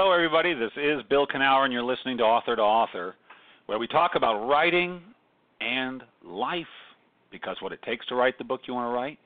Hello, 0.00 0.12
everybody. 0.12 0.54
This 0.54 0.70
is 0.76 1.02
Bill 1.10 1.26
Kenower, 1.26 1.64
and 1.64 1.72
you're 1.72 1.82
listening 1.82 2.18
to 2.18 2.22
Author 2.22 2.54
to 2.54 2.62
Author, 2.62 3.16
where 3.66 3.80
we 3.80 3.88
talk 3.88 4.12
about 4.14 4.46
writing 4.46 5.00
and 5.60 6.04
life. 6.24 6.68
Because 7.32 7.56
what 7.58 7.72
it 7.72 7.82
takes 7.82 8.06
to 8.06 8.14
write 8.14 8.38
the 8.38 8.44
book 8.44 8.60
you 8.68 8.74
want 8.74 8.88
to 8.88 8.94
write 8.94 9.18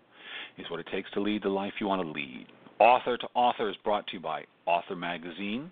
is 0.57 0.64
what 0.71 0.80
it 0.80 0.86
takes 0.90 1.11
to 1.11 1.21
lead 1.21 1.43
the 1.43 1.48
life 1.50 1.75
you 1.79 1.86
want 1.86 2.00
to 2.00 2.08
lead. 2.08 2.46
Author 2.79 3.18
to 3.18 3.27
Author 3.35 3.68
is 3.68 3.77
brought 3.85 4.07
to 4.07 4.12
you 4.14 4.21
by 4.21 4.45
Author 4.64 4.96
Magazine, 4.96 5.71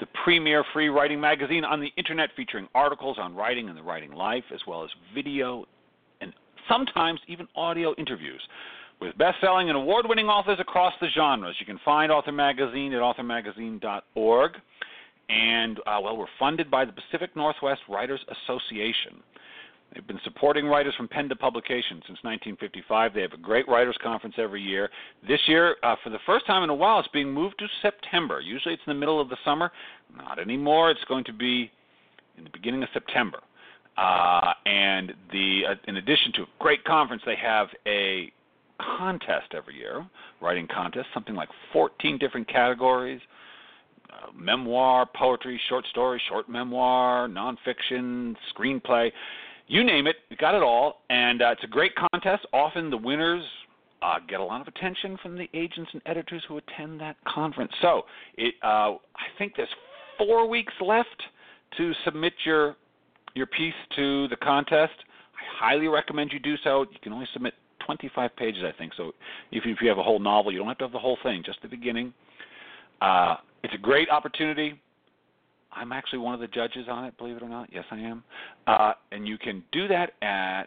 the 0.00 0.06
premier 0.24 0.64
free 0.72 0.88
writing 0.88 1.20
magazine 1.20 1.64
on 1.64 1.78
the 1.78 1.92
internet 1.96 2.30
featuring 2.34 2.66
articles 2.74 3.18
on 3.20 3.36
writing 3.36 3.68
and 3.68 3.78
the 3.78 3.82
writing 3.84 4.10
life, 4.10 4.44
as 4.52 4.58
well 4.66 4.82
as 4.82 4.90
video 5.14 5.64
and 6.20 6.32
sometimes 6.68 7.20
even 7.28 7.46
audio 7.54 7.94
interviews 7.98 8.42
with 9.00 9.16
best-selling 9.16 9.68
and 9.68 9.76
award-winning 9.76 10.26
authors 10.26 10.58
across 10.60 10.92
the 11.00 11.08
genres. 11.14 11.56
You 11.58 11.66
can 11.66 11.80
find 11.84 12.12
Author 12.12 12.32
Magazine 12.32 12.92
at 12.92 13.00
authormagazine.org. 13.00 14.52
And, 15.28 15.78
uh, 15.86 16.00
well, 16.02 16.16
we're 16.16 16.26
funded 16.38 16.70
by 16.70 16.84
the 16.84 16.92
Pacific 16.92 17.34
Northwest 17.36 17.82
Writers 17.88 18.20
Association. 18.28 19.22
They've 19.94 20.06
been 20.06 20.20
supporting 20.22 20.66
writers 20.66 20.94
from 20.96 21.08
pen 21.08 21.28
to 21.28 21.36
publication 21.36 21.96
since 22.06 22.18
1955. 22.22 23.14
They 23.14 23.22
have 23.22 23.32
a 23.32 23.36
great 23.36 23.66
writers 23.68 23.96
conference 24.02 24.36
every 24.38 24.62
year. 24.62 24.88
This 25.26 25.40
year, 25.46 25.76
uh, 25.82 25.96
for 26.02 26.10
the 26.10 26.18
first 26.26 26.46
time 26.46 26.62
in 26.62 26.70
a 26.70 26.74
while, 26.74 27.00
it's 27.00 27.08
being 27.08 27.32
moved 27.32 27.58
to 27.58 27.66
September. 27.82 28.40
Usually 28.40 28.74
it's 28.74 28.82
in 28.86 28.92
the 28.92 28.98
middle 28.98 29.20
of 29.20 29.28
the 29.28 29.36
summer. 29.44 29.72
Not 30.16 30.38
anymore. 30.38 30.90
It's 30.90 31.04
going 31.08 31.24
to 31.24 31.32
be 31.32 31.70
in 32.38 32.44
the 32.44 32.50
beginning 32.50 32.82
of 32.82 32.88
September. 32.92 33.38
Uh, 33.96 34.52
and 34.66 35.12
the 35.32 35.62
uh, 35.70 35.74
in 35.88 35.96
addition 35.96 36.32
to 36.34 36.42
a 36.42 36.46
great 36.60 36.84
conference, 36.84 37.22
they 37.26 37.36
have 37.36 37.68
a 37.86 38.32
contest 38.98 39.54
every 39.54 39.76
year, 39.76 40.06
writing 40.40 40.66
contest, 40.72 41.06
something 41.14 41.34
like 41.34 41.48
14 41.72 42.18
different 42.18 42.48
categories. 42.48 43.20
Uh, 44.12 44.32
memoir, 44.36 45.06
poetry, 45.14 45.60
short 45.68 45.86
story, 45.86 46.20
short 46.28 46.48
memoir, 46.48 47.28
nonfiction, 47.28 48.34
screenplay, 48.52 49.12
you 49.70 49.84
name 49.84 50.08
it, 50.08 50.16
we 50.28 50.34
got 50.34 50.56
it 50.56 50.64
all, 50.64 51.02
and 51.10 51.40
uh, 51.40 51.50
it's 51.52 51.62
a 51.62 51.68
great 51.68 51.92
contest. 51.94 52.44
Often 52.52 52.90
the 52.90 52.96
winners 52.96 53.44
uh, 54.02 54.16
get 54.28 54.40
a 54.40 54.44
lot 54.44 54.60
of 54.60 54.66
attention 54.66 55.16
from 55.22 55.38
the 55.38 55.48
agents 55.54 55.90
and 55.92 56.02
editors 56.06 56.42
who 56.48 56.58
attend 56.58 57.00
that 57.00 57.16
conference. 57.24 57.70
So 57.80 58.02
it, 58.36 58.54
uh, 58.64 58.94
I 58.96 59.28
think 59.38 59.52
there's 59.56 59.68
four 60.18 60.48
weeks 60.48 60.72
left 60.80 61.22
to 61.76 61.92
submit 62.04 62.32
your 62.44 62.76
your 63.34 63.46
piece 63.46 63.74
to 63.94 64.26
the 64.26 64.36
contest. 64.36 64.94
I 65.36 65.64
highly 65.64 65.86
recommend 65.86 66.32
you 66.32 66.40
do 66.40 66.56
so. 66.64 66.82
You 66.90 66.98
can 67.00 67.12
only 67.12 67.28
submit 67.32 67.54
25 67.84 68.36
pages, 68.36 68.62
I 68.64 68.76
think. 68.76 68.92
So 68.96 69.12
if, 69.52 69.64
you 69.64 69.88
have 69.88 69.98
a 69.98 70.02
whole 70.02 70.18
novel, 70.18 70.52
you 70.52 70.58
don't 70.58 70.68
have 70.68 70.78
to 70.78 70.84
have 70.84 70.92
the 70.92 70.98
whole 70.98 71.18
thing, 71.22 71.42
just 71.44 71.60
the 71.62 71.68
beginning. 71.68 72.12
Uh, 73.00 73.36
it's 73.62 73.74
a 73.74 73.78
great 73.78 74.08
opportunity. 74.10 74.80
I'm 75.72 75.92
actually 75.92 76.18
one 76.18 76.34
of 76.34 76.40
the 76.40 76.48
judges 76.48 76.86
on 76.90 77.04
it, 77.04 77.16
believe 77.16 77.36
it 77.36 77.42
or 77.42 77.48
not. 77.48 77.68
Yes, 77.72 77.84
I 77.90 77.98
am. 77.98 78.24
Uh, 78.66 78.92
and 79.12 79.26
you 79.26 79.38
can 79.38 79.62
do 79.72 79.86
that 79.88 80.12
at 80.22 80.66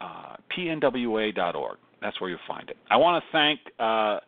uh, 0.00 0.36
pnwa.org. 0.56 1.78
That's 2.00 2.20
where 2.20 2.30
you'll 2.30 2.38
find 2.48 2.68
it. 2.70 2.76
I 2.90 2.96
want 2.96 3.22
to 3.22 3.30
thank 3.32 3.60
uh, 3.78 4.20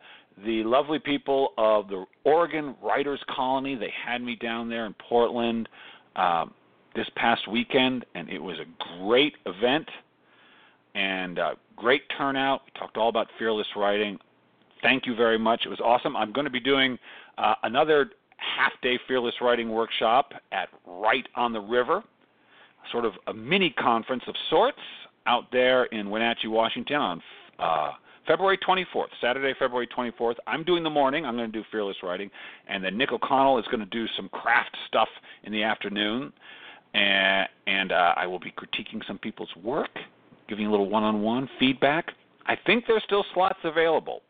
the 0.45 0.63
lovely 0.63 0.99
people 0.99 1.49
of 1.57 1.87
the 1.87 2.05
Oregon 2.23 2.75
Writers 2.81 3.19
Colony. 3.35 3.75
They 3.75 3.91
had 4.05 4.21
me 4.21 4.35
down 4.35 4.69
there 4.69 4.85
in 4.85 4.93
Portland 5.09 5.67
um, 6.15 6.53
this 6.95 7.07
past 7.15 7.47
weekend, 7.47 8.05
and 8.13 8.29
it 8.29 8.39
was 8.39 8.57
a 8.59 8.99
great 8.99 9.33
event 9.45 9.87
and 11.23 11.39
uh, 11.39 11.55
great 11.75 12.03
turnout. 12.17 12.61
We 12.65 12.79
talked 12.79 12.97
all 12.97 13.09
about 13.09 13.27
fearless 13.39 13.67
writing. 13.75 14.19
Thank 14.81 15.05
you 15.05 15.15
very 15.15 15.39
much. 15.39 15.61
It 15.65 15.69
was 15.69 15.79
awesome. 15.79 16.15
I'm 16.15 16.33
going 16.33 16.45
to 16.45 16.51
be 16.51 16.59
doing 16.59 16.97
uh, 17.37 17.55
another 17.63 18.11
half 18.37 18.73
day 18.81 18.99
fearless 19.07 19.33
writing 19.41 19.69
workshop 19.71 20.33
at 20.51 20.67
Write 20.85 21.27
on 21.35 21.53
the 21.53 21.61
River, 21.61 22.03
sort 22.91 23.05
of 23.05 23.13
a 23.27 23.33
mini 23.33 23.69
conference 23.71 24.23
of 24.27 24.35
sorts 24.49 24.79
out 25.25 25.45
there 25.51 25.85
in 25.85 26.09
Wenatchee, 26.09 26.49
Washington 26.49 26.97
on 26.97 27.21
uh, 27.59 27.91
February 28.27 28.57
24th, 28.57 29.07
Saturday, 29.21 29.53
February 29.57 29.87
24th. 29.87 30.35
I'm 30.45 30.65
doing 30.65 30.83
the 30.83 30.89
morning. 30.89 31.25
I'm 31.25 31.37
going 31.37 31.49
to 31.49 31.57
do 31.57 31.65
fearless 31.71 31.97
writing, 32.03 32.29
and 32.67 32.83
then 32.83 32.97
Nick 32.97 33.13
O'Connell 33.13 33.57
is 33.59 33.65
going 33.65 33.79
to 33.79 33.85
do 33.85 34.05
some 34.17 34.27
craft 34.29 34.75
stuff 34.87 35.09
in 35.43 35.53
the 35.53 35.63
afternoon, 35.63 36.33
and, 36.93 37.47
and 37.67 37.91
uh, 37.93 38.13
I 38.17 38.27
will 38.27 38.39
be 38.39 38.51
critiquing 38.51 39.05
some 39.07 39.17
people's 39.17 39.53
work 39.63 39.89
giving 40.53 40.67
a 40.67 40.71
little 40.71 40.89
one-on-one 40.89 41.49
feedback. 41.59 42.11
I 42.45 42.55
think 42.67 42.83
there's 42.87 43.01
still 43.03 43.25
slots 43.33 43.57
available 43.63 44.21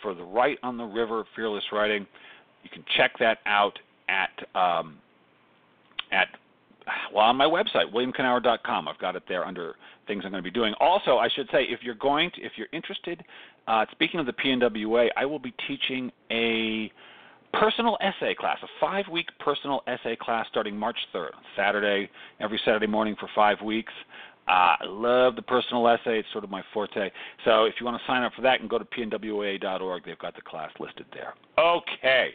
for 0.00 0.14
the 0.14 0.22
Write 0.22 0.58
on 0.62 0.78
the 0.78 0.84
River 0.84 1.24
Fearless 1.34 1.64
Writing. 1.70 2.06
You 2.62 2.70
can 2.70 2.82
check 2.96 3.12
that 3.18 3.38
out 3.44 3.78
at 4.08 4.30
um, 4.58 4.96
at 6.12 6.28
well 7.12 7.26
on 7.26 7.36
my 7.36 7.44
website 7.44 7.92
williamkenower.com. 7.92 8.88
I've 8.88 8.98
got 8.98 9.16
it 9.16 9.24
there 9.28 9.44
under 9.44 9.74
things 10.06 10.22
I'm 10.24 10.30
going 10.30 10.42
to 10.42 10.50
be 10.50 10.54
doing. 10.54 10.72
Also, 10.80 11.18
I 11.18 11.28
should 11.28 11.48
say 11.52 11.64
if 11.64 11.80
you're 11.82 11.94
going 11.94 12.30
to 12.36 12.42
if 12.42 12.52
you're 12.56 12.68
interested, 12.72 13.22
uh, 13.66 13.84
speaking 13.90 14.18
of 14.18 14.24
the 14.24 14.32
PNWA, 14.32 15.08
I 15.14 15.26
will 15.26 15.38
be 15.38 15.52
teaching 15.68 16.10
a 16.30 16.90
personal 17.52 17.98
essay 18.00 18.34
class, 18.34 18.56
a 18.62 18.66
five-week 18.80 19.26
personal 19.40 19.82
essay 19.86 20.16
class 20.16 20.46
starting 20.50 20.76
March 20.76 20.98
3rd, 21.14 21.30
Saturday, 21.54 22.08
every 22.40 22.60
Saturday 22.64 22.86
morning 22.86 23.14
for 23.20 23.28
five 23.34 23.60
weeks. 23.60 23.92
Uh, 24.48 24.76
I 24.80 24.84
love 24.86 25.34
the 25.34 25.42
personal 25.42 25.86
essay. 25.88 26.20
It's 26.20 26.28
sort 26.32 26.44
of 26.44 26.50
my 26.50 26.62
forte. 26.72 27.10
So 27.44 27.64
if 27.64 27.74
you 27.80 27.86
want 27.86 28.00
to 28.00 28.06
sign 28.06 28.22
up 28.22 28.32
for 28.34 28.42
that, 28.42 28.60
and 28.60 28.70
go 28.70 28.78
to 28.78 28.84
pnwa.org. 28.84 30.04
They've 30.04 30.18
got 30.18 30.36
the 30.36 30.42
class 30.42 30.70
listed 30.78 31.06
there. 31.12 31.34
Okay. 31.58 32.30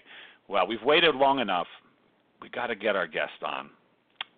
Well, 0.47 0.67
we've 0.67 0.83
waited 0.83 1.15
long 1.15 1.39
enough. 1.39 1.67
We 2.41 2.49
got 2.49 2.67
to 2.67 2.75
get 2.75 2.95
our 2.95 3.07
guest 3.07 3.31
on, 3.45 3.69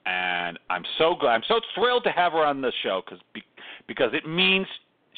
and 0.05 0.59
I'm 0.69 0.83
so 0.97 1.15
glad. 1.19 1.35
I'm 1.35 1.43
so 1.47 1.59
thrilled 1.73 2.03
to 2.03 2.11
have 2.11 2.33
her 2.33 2.45
on 2.45 2.61
the 2.61 2.71
show 2.83 3.01
because 3.03 3.23
be, 3.33 3.41
because 3.87 4.11
it 4.13 4.27
means 4.27 4.67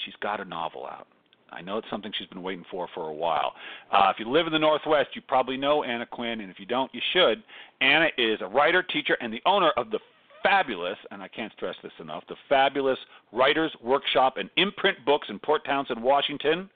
she's 0.05 0.13
got 0.21 0.39
a 0.39 0.45
novel 0.45 0.85
out. 0.85 1.07
I 1.51 1.61
know 1.61 1.77
it's 1.77 1.87
something 1.89 2.11
she's 2.17 2.27
been 2.27 2.43
waiting 2.43 2.65
for 2.69 2.87
for 2.93 3.09
a 3.09 3.13
while. 3.13 3.53
Uh, 3.91 4.11
if 4.13 4.19
you 4.19 4.29
live 4.29 4.45
in 4.45 4.53
the 4.53 4.59
Northwest, 4.59 5.09
you 5.13 5.21
probably 5.27 5.57
know 5.57 5.83
Anna 5.83 6.05
Quinn, 6.05 6.41
and 6.41 6.51
if 6.51 6.59
you 6.59 6.65
don't, 6.65 6.93
you 6.93 7.01
should. 7.13 7.43
Anna 7.81 8.07
is 8.17 8.39
a 8.41 8.47
writer, 8.47 8.83
teacher, 8.83 9.17
and 9.21 9.33
the 9.33 9.41
owner 9.45 9.71
of 9.77 9.89
the 9.89 9.99
fabulous, 10.45 10.97
and 11.09 11.23
I 11.23 11.27
can't 11.27 11.51
stress 11.53 11.75
this 11.81 11.91
enough, 11.99 12.23
the 12.29 12.35
fabulous 12.47 12.99
Writers 13.31 13.71
Workshoppe 13.83 14.39
and 14.39 14.49
Imprint 14.57 15.03
Books 15.03 15.27
in 15.29 15.39
Port 15.39 15.65
Townsend, 15.65 16.01
Washington. 16.01 16.69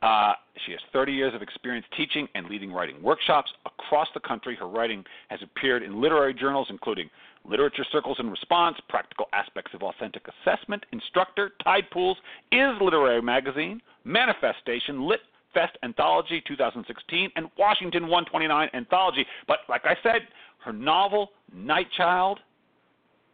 Uh, 0.00 0.32
she 0.64 0.72
has 0.72 0.80
30 0.94 1.12
years 1.12 1.34
of 1.34 1.42
experience 1.42 1.84
teaching 1.94 2.26
and 2.34 2.46
leading 2.46 2.72
writing 2.72 3.02
workshops 3.02 3.50
across 3.66 4.08
the 4.14 4.20
country. 4.20 4.56
Her 4.56 4.66
writing 4.66 5.04
has 5.28 5.40
appeared 5.42 5.82
in 5.82 6.00
literary 6.00 6.32
journals 6.32 6.68
including 6.70 7.10
Literature 7.44 7.84
Circles 7.92 8.16
and 8.18 8.30
Response, 8.30 8.78
Practical 8.88 9.26
Aspects 9.34 9.72
of 9.74 9.82
Authentic 9.82 10.26
Assessment, 10.28 10.84
Instructor, 10.92 11.52
Tide 11.62 11.90
Pools, 11.90 12.16
IS 12.52 12.72
Literary 12.80 13.22
Magazine, 13.22 13.82
Manifest-Station, 14.04 15.06
Lit 15.06 15.20
Fest 15.52 15.76
Anthology 15.82 16.42
2016, 16.46 17.30
and 17.36 17.46
Washington 17.58 18.04
129 18.04 18.68
Anthology. 18.72 19.26
But 19.46 19.58
like 19.68 19.84
I 19.84 19.96
said, 20.02 20.28
her 20.64 20.72
novel, 20.72 21.30
Night 21.52 21.88
Child, 21.96 22.40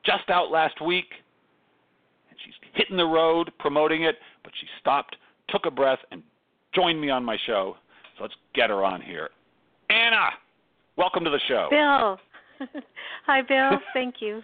just 0.06 0.30
out 0.30 0.50
last 0.50 0.80
week, 0.80 1.06
and 2.30 2.38
she's 2.44 2.54
hitting 2.74 2.96
the 2.96 3.04
road 3.04 3.50
promoting 3.58 4.04
it, 4.04 4.16
but 4.44 4.52
she 4.60 4.66
stopped, 4.80 5.16
took 5.50 5.66
a 5.66 5.70
breath, 5.70 5.98
and 6.12 6.22
joined 6.74 7.00
me 7.00 7.10
on 7.10 7.24
my 7.24 7.36
show. 7.46 7.76
So 8.16 8.24
let's 8.24 8.34
get 8.54 8.70
her 8.70 8.84
on 8.84 9.02
here. 9.02 9.30
Anna, 9.90 10.30
welcome 10.96 11.24
to 11.24 11.30
the 11.30 11.40
show. 11.48 11.68
Bill. 11.70 12.18
Hi, 13.26 13.42
Bill. 13.42 13.78
Thank 13.92 14.16
you. 14.20 14.42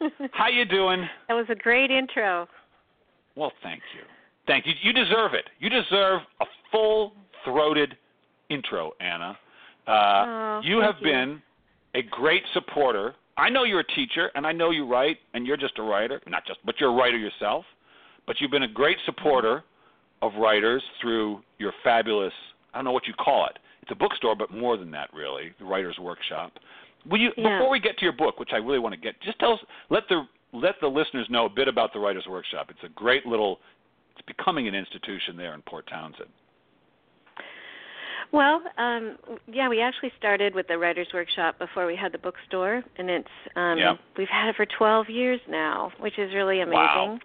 How 0.32 0.48
you 0.48 0.64
doing? 0.64 1.06
That 1.28 1.34
was 1.34 1.46
a 1.50 1.54
great 1.54 1.90
intro. 1.90 2.48
Well, 3.36 3.52
thank 3.62 3.82
you. 3.96 4.02
Thank 4.46 4.66
you. 4.66 4.72
You 4.82 4.92
deserve 4.92 5.34
it. 5.34 5.44
You 5.58 5.68
deserve 5.68 6.20
a 6.40 6.44
full-throated 6.70 7.96
intro, 8.48 8.92
Anna. 9.00 9.36
Uh, 9.86 9.90
oh, 9.90 10.60
you 10.62 10.80
have 10.80 10.96
you. 11.00 11.06
been 11.10 11.42
a 11.94 12.02
great 12.02 12.42
supporter 12.52 13.14
I 13.36 13.48
know 13.48 13.64
you're 13.64 13.80
a 13.80 13.94
teacher, 13.94 14.30
and 14.34 14.46
I 14.46 14.52
know 14.52 14.70
you 14.70 14.86
write, 14.86 15.18
and 15.34 15.46
you're 15.46 15.56
just 15.56 15.78
a 15.78 15.82
writer, 15.82 16.20
not 16.26 16.46
just, 16.46 16.60
but 16.64 16.76
you're 16.80 16.90
a 16.90 16.94
writer 16.94 17.18
yourself. 17.18 17.64
But 18.26 18.36
you've 18.40 18.50
been 18.50 18.62
a 18.62 18.68
great 18.68 18.96
supporter 19.04 19.64
of 20.22 20.32
writers 20.36 20.82
through 21.00 21.40
your 21.58 21.72
fabulous, 21.82 22.32
I 22.72 22.78
don't 22.78 22.84
know 22.84 22.92
what 22.92 23.06
you 23.06 23.14
call 23.14 23.46
it. 23.46 23.58
It's 23.82 23.90
a 23.90 23.94
bookstore, 23.94 24.34
but 24.34 24.50
more 24.50 24.76
than 24.76 24.90
that, 24.92 25.10
really, 25.12 25.52
the 25.58 25.64
Writers 25.64 25.98
Workshoppe. 26.00 26.52
Will 27.10 27.20
you, 27.20 27.32
yeah. 27.36 27.58
before 27.58 27.70
we 27.70 27.80
get 27.80 27.98
to 27.98 28.04
your 28.04 28.14
book, 28.14 28.40
which 28.40 28.50
I 28.52 28.56
really 28.56 28.78
want 28.78 28.94
to 28.94 29.00
get, 29.00 29.20
just 29.20 29.38
tell 29.38 29.52
us, 29.52 29.60
let 29.90 30.04
the 30.08 30.22
let 30.54 30.76
the 30.80 30.86
listeners 30.86 31.26
know 31.28 31.46
a 31.46 31.50
bit 31.50 31.68
about 31.68 31.92
the 31.92 31.98
Writers 31.98 32.24
Workshoppe. 32.28 32.70
It's 32.70 32.84
a 32.84 32.88
great 32.88 33.26
little, 33.26 33.58
it's 34.16 34.24
becoming 34.26 34.68
an 34.68 34.74
institution 34.74 35.36
there 35.36 35.52
in 35.52 35.62
Port 35.62 35.86
Townsend. 35.90 36.30
Well, 38.34 38.62
um, 38.78 39.16
yeah, 39.46 39.68
we 39.68 39.80
actually 39.80 40.10
started 40.18 40.56
with 40.56 40.66
the 40.66 40.76
writers 40.76 41.06
workshop 41.14 41.56
before 41.58 41.86
we 41.86 41.94
had 41.94 42.10
the 42.10 42.18
bookstore, 42.18 42.82
and 42.98 43.08
it's 43.08 43.28
um, 43.54 43.78
we've 44.18 44.28
had 44.28 44.48
it 44.48 44.56
for 44.56 44.66
12 44.66 45.08
years 45.08 45.40
now, 45.48 45.92
which 46.00 46.18
is 46.18 46.34
really 46.34 46.60
amazing. 46.60 46.74
Wow. 46.74 47.18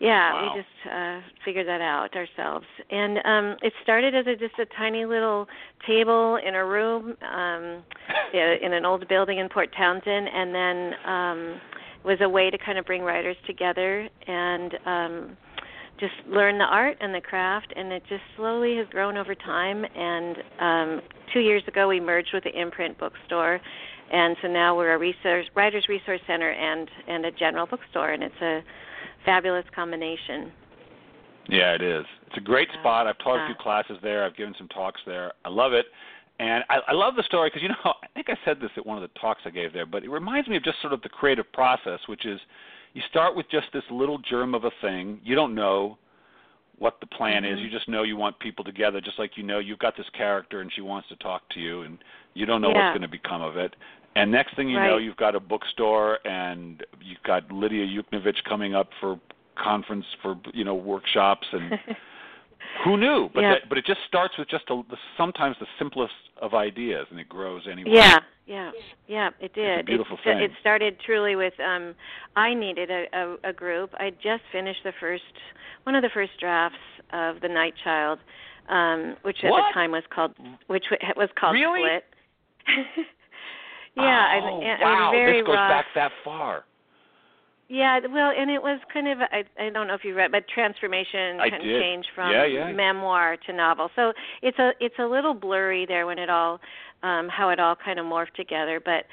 Yeah, 0.00 0.32
Wow. 0.32 0.52
we 0.54 0.60
just 0.60 0.94
uh 0.94 1.20
figured 1.44 1.66
that 1.66 1.80
out 1.80 2.14
ourselves. 2.14 2.66
And 2.90 3.18
um 3.24 3.56
it 3.62 3.72
started 3.82 4.14
as 4.14 4.26
a 4.28 4.36
just 4.36 4.56
a 4.60 4.66
tiny 4.76 5.04
little 5.06 5.48
table 5.86 6.36
in 6.46 6.54
a 6.54 6.64
room 6.64 7.16
um 7.22 7.82
in 8.62 8.72
an 8.72 8.84
old 8.84 9.08
building 9.08 9.38
in 9.38 9.48
Port 9.48 9.70
Townsend 9.76 10.28
and 10.28 10.54
then 10.54 10.94
um 11.04 11.60
was 12.04 12.18
a 12.20 12.28
way 12.28 12.48
to 12.48 12.58
kind 12.58 12.78
of 12.78 12.84
bring 12.84 13.02
writers 13.02 13.36
together 13.44 14.08
and 14.28 14.74
um 14.86 15.36
just 15.98 16.14
learn 16.28 16.58
the 16.58 16.64
art 16.64 16.96
and 17.00 17.14
the 17.14 17.20
craft 17.20 17.72
and 17.76 17.92
it 17.92 18.02
just 18.08 18.22
slowly 18.36 18.76
has 18.76 18.86
grown 18.90 19.16
over 19.16 19.34
time 19.34 19.84
and 19.84 20.36
um 20.60 21.00
2 21.32 21.40
years 21.40 21.62
ago 21.68 21.88
we 21.88 22.00
merged 22.00 22.30
with 22.32 22.44
the 22.44 22.60
imprint 22.60 22.98
bookstore 22.98 23.60
and 24.12 24.36
so 24.40 24.48
now 24.48 24.76
we're 24.76 24.94
a 24.94 24.98
resource 24.98 25.46
writers 25.54 25.84
resource 25.88 26.20
center 26.26 26.50
and 26.50 26.88
and 27.06 27.26
a 27.26 27.30
general 27.32 27.66
bookstore 27.66 28.12
and 28.12 28.22
it's 28.22 28.40
a 28.42 28.62
fabulous 29.24 29.64
combination. 29.74 30.52
Yeah, 31.48 31.74
it 31.74 31.82
is. 31.82 32.04
It's 32.26 32.36
a 32.36 32.40
great 32.40 32.68
Yeah. 32.68 32.80
spot. 32.80 33.06
I've 33.06 33.18
taught 33.18 33.42
a 33.42 33.46
few 33.46 33.54
classes 33.54 33.98
there. 34.02 34.24
I've 34.24 34.36
given 34.36 34.54
some 34.56 34.68
talks 34.68 35.00
there. 35.06 35.32
I 35.44 35.48
love 35.48 35.72
it. 35.72 35.86
And 36.40 36.62
I, 36.70 36.78
I 36.88 36.92
love 36.92 37.16
the 37.16 37.22
story 37.24 37.48
because, 37.48 37.62
you 37.62 37.68
know, 37.68 37.76
I 37.84 38.06
think 38.14 38.28
I 38.30 38.36
said 38.44 38.60
this 38.60 38.70
at 38.76 38.86
one 38.86 38.96
of 38.96 39.02
the 39.02 39.18
talks 39.18 39.42
I 39.44 39.50
gave 39.50 39.72
there, 39.72 39.86
but 39.86 40.04
it 40.04 40.10
reminds 40.10 40.48
me 40.48 40.56
of 40.56 40.62
just 40.62 40.80
sort 40.80 40.92
of 40.92 41.02
the 41.02 41.08
creative 41.08 41.50
process, 41.52 42.00
which 42.06 42.26
is 42.26 42.40
you 42.98 43.04
start 43.08 43.36
with 43.36 43.48
just 43.48 43.68
this 43.72 43.84
little 43.92 44.18
germ 44.18 44.56
of 44.56 44.64
a 44.64 44.72
thing. 44.80 45.20
You 45.22 45.36
don't 45.36 45.54
know 45.54 45.98
what 46.80 46.98
the 46.98 47.06
plan 47.06 47.44
is. 47.44 47.56
Mhm. 47.56 47.62
You 47.62 47.70
just 47.70 47.88
know 47.88 48.02
you 48.02 48.16
want 48.16 48.36
people 48.40 48.64
together, 48.64 49.00
just 49.00 49.20
like 49.20 49.36
you 49.36 49.44
know 49.44 49.60
you've 49.60 49.78
got 49.78 49.96
this 49.96 50.08
character 50.10 50.62
and 50.62 50.72
she 50.72 50.80
wants 50.80 51.08
to 51.10 51.16
talk 51.16 51.48
to 51.50 51.60
you, 51.60 51.82
and 51.82 51.98
you 52.34 52.44
don't 52.44 52.60
know 52.60 52.70
Yeah. 52.70 52.86
what's 52.86 52.98
going 52.98 53.02
to 53.02 53.08
become 53.08 53.40
of 53.40 53.56
it. 53.56 53.76
And 54.16 54.32
next 54.32 54.56
thing 54.56 54.68
you 54.68 54.80
know, 54.80 54.96
you've 54.96 55.16
got 55.16 55.36
a 55.36 55.40
bookstore, 55.40 56.18
and 56.24 56.84
you've 57.00 57.22
got 57.22 57.52
Lidia 57.52 57.86
Yuknavitch 57.86 58.42
coming 58.42 58.74
up 58.74 58.92
for 58.94 59.20
conference 59.54 60.06
for 60.20 60.36
you 60.52 60.64
know 60.64 60.74
workshops, 60.74 61.46
and 61.52 61.78
who 62.84 62.96
knew? 62.96 63.28
But 63.34 63.40
Yeah. 63.42 63.52
that, 63.54 63.68
but 63.68 63.78
it 63.78 63.84
just 63.86 64.00
starts 64.06 64.36
with 64.38 64.48
just 64.48 64.64
a, 64.70 64.82
the, 64.88 64.96
sometimes 65.16 65.56
the 65.60 65.66
simplest 65.78 66.14
of 66.40 66.54
ideas, 66.54 67.06
and 67.10 67.18
it 67.18 67.28
grows 67.28 67.66
anyway. 67.70 67.90
yeah, 67.92 68.18
yeah, 68.46 68.70
yeah. 69.06 69.30
It 69.40 69.52
did. 69.54 69.86
beautiful 69.86 70.16
it, 70.16 70.24
thing. 70.24 70.38
It 70.40 70.52
started 70.60 70.98
truly 71.04 71.36
with 71.36 71.54
um 71.60 71.94
I 72.36 72.54
needed 72.54 72.90
a, 72.90 73.06
a, 73.12 73.50
a 73.50 73.52
group. 73.52 73.90
I 73.98 74.10
just 74.10 74.42
finished 74.52 74.80
the 74.84 74.92
first 75.00 75.22
one 75.84 75.94
of 75.94 76.02
the 76.02 76.10
first 76.14 76.32
drafts 76.38 76.76
of 77.12 77.40
The 77.40 77.48
Night 77.48 77.74
Child, 77.82 78.18
um, 78.68 79.16
which 79.22 79.38
at 79.42 79.50
What? 79.50 79.64
the 79.68 79.74
time 79.74 79.90
was 79.92 80.04
called 80.14 80.34
which 80.68 80.84
wa- 80.90 81.12
was 81.16 81.28
called 81.38 81.54
Really? 81.54 81.80
Split. 81.80 82.04
yeah, 83.96 84.40
Oh, 84.42 84.60
I, 84.62 84.70
and 84.70 84.82
wow, 84.82 85.10
it 85.12 85.12
was 85.12 85.12
very 85.12 85.40
this 85.40 85.46
goes 85.46 85.54
rough. 85.56 85.70
back 85.70 85.86
that 85.94 86.12
far. 86.24 86.64
Yeah, 87.70 88.00
well, 88.10 88.32
and 88.36 88.50
it 88.50 88.62
was 88.62 88.80
kind 88.92 89.08
of 89.08 89.18
I 89.20 89.44
I 89.60 89.68
don't 89.68 89.86
know 89.88 89.94
if 89.94 90.02
you 90.04 90.14
read, 90.14 90.32
but 90.32 90.44
transformation 90.48 91.38
I 91.38 91.50
kind 91.50 91.62
did. 91.62 91.76
of 91.76 91.82
change 91.82 92.06
from 92.14 92.32
Yeah, 92.32 92.46
yeah. 92.46 92.72
memoir 92.72 93.36
to 93.46 93.52
novel. 93.52 93.90
So 93.94 94.12
it's 94.42 94.58
a 94.58 94.72
it's 94.80 94.94
a 94.98 95.04
little 95.04 95.34
blurry 95.34 95.84
there 95.86 96.06
when 96.06 96.18
it 96.18 96.30
all 96.30 96.60
um 97.02 97.28
how 97.28 97.50
it 97.50 97.60
all 97.60 97.76
kind 97.76 97.98
of 97.98 98.06
morphed 98.06 98.34
together, 98.36 98.80
but 98.82 99.04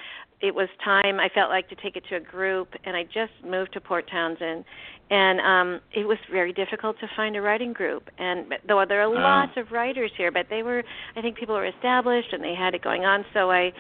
it 0.42 0.56
was 0.56 0.70
time 0.84 1.20
I 1.20 1.28
felt 1.30 1.50
like 1.50 1.68
to 1.70 1.76
take 1.76 1.98
it 1.98 2.04
to 2.10 2.16
a 2.16 2.20
group 2.20 2.70
and 2.86 2.96
I 2.96 3.04
just 3.04 3.34
moved 3.46 3.74
to 3.74 3.82
Port 3.82 4.10
Townsend 4.10 4.64
and 5.10 5.42
um 5.42 5.82
it 5.94 6.08
was 6.08 6.18
very 6.32 6.54
difficult 6.54 6.98
to 7.02 7.08
find 7.14 7.36
a 7.36 7.42
writing 7.42 7.74
group 7.74 8.10
and 8.20 8.54
though 8.68 8.86
there 8.88 9.02
are 9.02 9.06
Oh. 9.08 9.10
lots 9.20 9.52
of 9.58 9.74
writers 9.74 10.12
here, 10.16 10.32
but 10.32 10.48
they 10.50 10.64
were 10.64 10.82
I 11.18 11.22
think 11.22 11.36
people 11.38 11.56
were 11.56 11.66
established 11.68 12.32
and 12.32 12.42
they 12.42 12.56
had 12.56 12.74
it 12.74 12.82
going 12.82 13.04
on, 13.04 13.26
so 13.34 13.52
I 13.52 13.74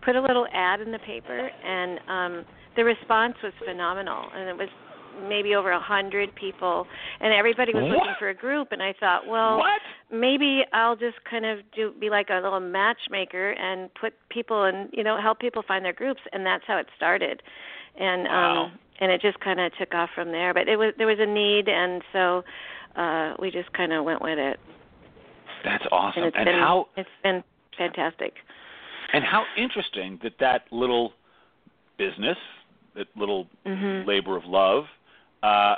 put 0.00 0.16
a 0.16 0.22
little 0.22 0.46
ad 0.54 0.80
in 0.80 0.90
the 0.90 0.98
paper 1.00 1.50
and 1.64 2.00
um 2.08 2.44
the 2.76 2.84
response 2.84 3.34
was 3.42 3.52
phenomenal 3.64 4.24
and 4.34 4.48
it 4.48 4.56
was 4.56 4.68
maybe 5.28 5.54
over 5.54 5.70
a 5.72 5.80
hundred 5.80 6.34
people 6.34 6.86
and 7.20 7.34
everybody 7.34 7.72
was 7.74 7.82
looking 7.84 8.14
for 8.18 8.30
a 8.30 8.34
group 8.34 8.68
and 8.72 8.82
i 8.82 8.94
thought 8.98 9.26
well 9.26 9.58
what? 9.58 9.80
maybe 10.10 10.62
i'll 10.72 10.96
just 10.96 11.22
kind 11.28 11.44
of 11.44 11.58
do 11.76 11.92
be 12.00 12.08
like 12.08 12.28
a 12.30 12.40
little 12.40 12.60
matchmaker 12.60 13.50
and 13.52 13.92
put 13.94 14.14
people 14.30 14.64
and 14.64 14.88
you 14.92 15.04
know 15.04 15.20
help 15.20 15.38
people 15.38 15.62
find 15.68 15.84
their 15.84 15.92
groups 15.92 16.20
and 16.32 16.46
that's 16.46 16.64
how 16.66 16.78
it 16.78 16.86
started 16.96 17.42
and 17.98 18.24
Wow. 18.24 18.64
um 18.64 18.78
and 19.00 19.10
it 19.10 19.20
just 19.20 19.38
kind 19.40 19.60
of 19.60 19.72
took 19.78 19.92
off 19.94 20.10
from 20.14 20.32
there 20.32 20.54
but 20.54 20.66
it 20.66 20.76
was 20.78 20.94
there 20.96 21.06
was 21.06 21.18
a 21.20 21.26
need 21.26 21.68
and 21.68 22.02
so 22.12 22.42
uh 22.96 23.34
we 23.38 23.50
just 23.50 23.70
kind 23.74 23.92
of 23.92 24.04
went 24.04 24.22
with 24.22 24.38
it 24.38 24.58
That's 25.62 25.84
awesome. 25.92 26.22
and 26.22 26.28
it's 26.28 26.36
and 26.38 26.46
been 26.46 26.54
how 26.58 26.88
it's 26.96 27.08
been 27.22 27.44
fantastic 27.76 28.34
and 29.12 29.24
how 29.24 29.44
interesting 29.58 30.18
that 30.22 30.38
that 30.40 30.62
little 30.70 31.12
business, 31.98 32.38
that 32.94 33.06
little 33.16 33.46
mhm 33.66 34.06
labor 34.06 34.36
of 34.36 34.44
love, 34.44 34.84
uh, 35.42 35.76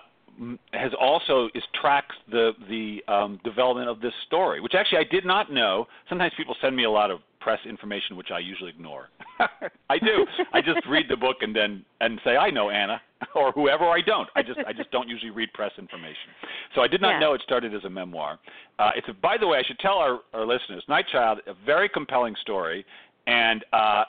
has 0.73 0.93
also 1.01 1.49
is 1.55 1.63
tracks 1.81 2.15
the 2.31 2.53
the 2.69 3.03
um, 3.13 3.39
development 3.45 3.89
of 3.89 4.01
this 4.01 4.13
story, 4.27 4.61
which 4.61 4.75
actually 4.75 4.99
I 4.99 5.05
did 5.05 5.25
not 5.25 5.53
know. 5.53 5.87
Sometimes 6.09 6.33
people 6.37 6.57
send 6.61 6.75
me 6.75 6.85
a 6.85 6.91
lot 6.91 7.11
of 7.11 7.21
press 7.41 7.61
information, 7.69 8.17
which 8.17 8.31
I 8.33 8.39
usually 8.39 8.71
ignore. 8.71 9.11
I 9.91 9.99
do. 9.99 10.27
I 10.53 10.61
just 10.63 10.81
read 10.89 11.07
the 11.11 11.17
book 11.17 11.37
and 11.43 11.55
then 11.55 11.85
and 12.01 12.19
say 12.25 12.37
I 12.37 12.51
know 12.51 12.71
Anna 12.71 13.01
or 13.35 13.53
whoever. 13.53 13.85
I 13.85 14.01
don't. 14.01 14.29
I 14.35 14.43
just 14.43 14.59
I 14.67 14.73
just 14.73 14.91
don't 14.91 15.09
usually 15.09 15.31
read 15.31 15.53
press 15.53 15.73
information. 15.79 16.31
So 16.75 16.81
I 16.81 16.89
did 16.89 17.01
not 17.01 17.13
Yeah. 17.13 17.21
know 17.21 17.35
it 17.35 17.43
started 17.43 17.75
as 17.75 17.85
a 17.85 17.91
memoir. 17.91 18.39
Uh, 18.79 18.91
it's 18.97 19.09
a, 19.09 19.13
by 19.13 19.37
the 19.39 19.47
way, 19.47 19.59
I 19.59 19.63
should 19.63 19.79
tell 19.79 19.99
our, 19.99 20.21
our 20.33 20.47
listeners, 20.47 20.83
Night 20.89 21.05
Child, 21.13 21.41
a 21.47 21.55
very 21.65 21.89
compelling 21.89 22.35
story, 22.41 22.85
and 23.29 23.65
uh, 23.73 24.05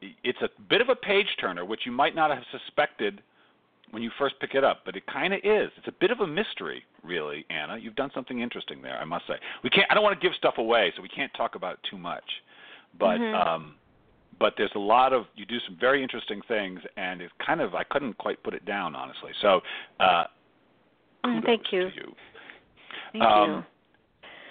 it's 0.00 0.40
a 0.42 0.48
bit 0.68 0.80
of 0.80 0.88
a 0.88 0.96
page 0.96 1.26
turner, 1.40 1.64
which 1.64 1.80
you 1.84 1.92
might 1.92 2.14
not 2.14 2.30
have 2.30 2.42
suspected 2.50 3.22
when 3.90 4.02
you 4.02 4.10
first 4.18 4.36
pick 4.40 4.54
it 4.54 4.62
up, 4.62 4.82
but 4.84 4.94
it 4.96 5.04
kind 5.06 5.34
of 5.34 5.40
is. 5.42 5.70
It's 5.76 5.88
a 5.88 5.92
bit 6.00 6.10
of 6.10 6.20
a 6.20 6.26
mystery, 6.26 6.84
really, 7.02 7.44
Anna. 7.50 7.76
You've 7.76 7.96
done 7.96 8.10
something 8.14 8.40
interesting 8.40 8.80
there, 8.82 8.96
I 8.96 9.04
must 9.04 9.26
say. 9.26 9.34
We 9.64 9.70
can't. 9.70 9.86
I 9.90 9.94
don't 9.94 10.04
want 10.04 10.18
to 10.18 10.26
give 10.26 10.34
stuff 10.36 10.54
away, 10.58 10.92
so 10.96 11.02
we 11.02 11.08
can't 11.08 11.32
talk 11.34 11.54
about 11.54 11.74
it 11.74 11.80
too 11.90 11.98
much. 11.98 12.24
But 12.98 13.18
Mhm. 13.18 13.34
um, 13.34 13.76
but 14.38 14.54
there's 14.56 14.74
a 14.74 14.78
lot 14.78 15.12
of 15.12 15.26
you 15.34 15.44
do 15.44 15.58
some 15.60 15.76
very 15.76 16.02
interesting 16.02 16.40
things, 16.42 16.80
and 16.96 17.20
it's 17.20 17.32
kind 17.44 17.60
of 17.60 17.74
I 17.74 17.84
couldn't 17.84 18.16
quite 18.18 18.42
put 18.42 18.54
it 18.54 18.64
down 18.64 18.94
honestly. 18.94 19.32
So 19.40 19.62
uh, 19.98 20.24
Mm, 21.24 21.44
thank 21.44 21.70
you. 21.70 21.90
you. 21.94 22.16
thank 23.12 23.24
um, 23.24 23.50
you 23.50 23.64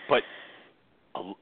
But 0.07 0.23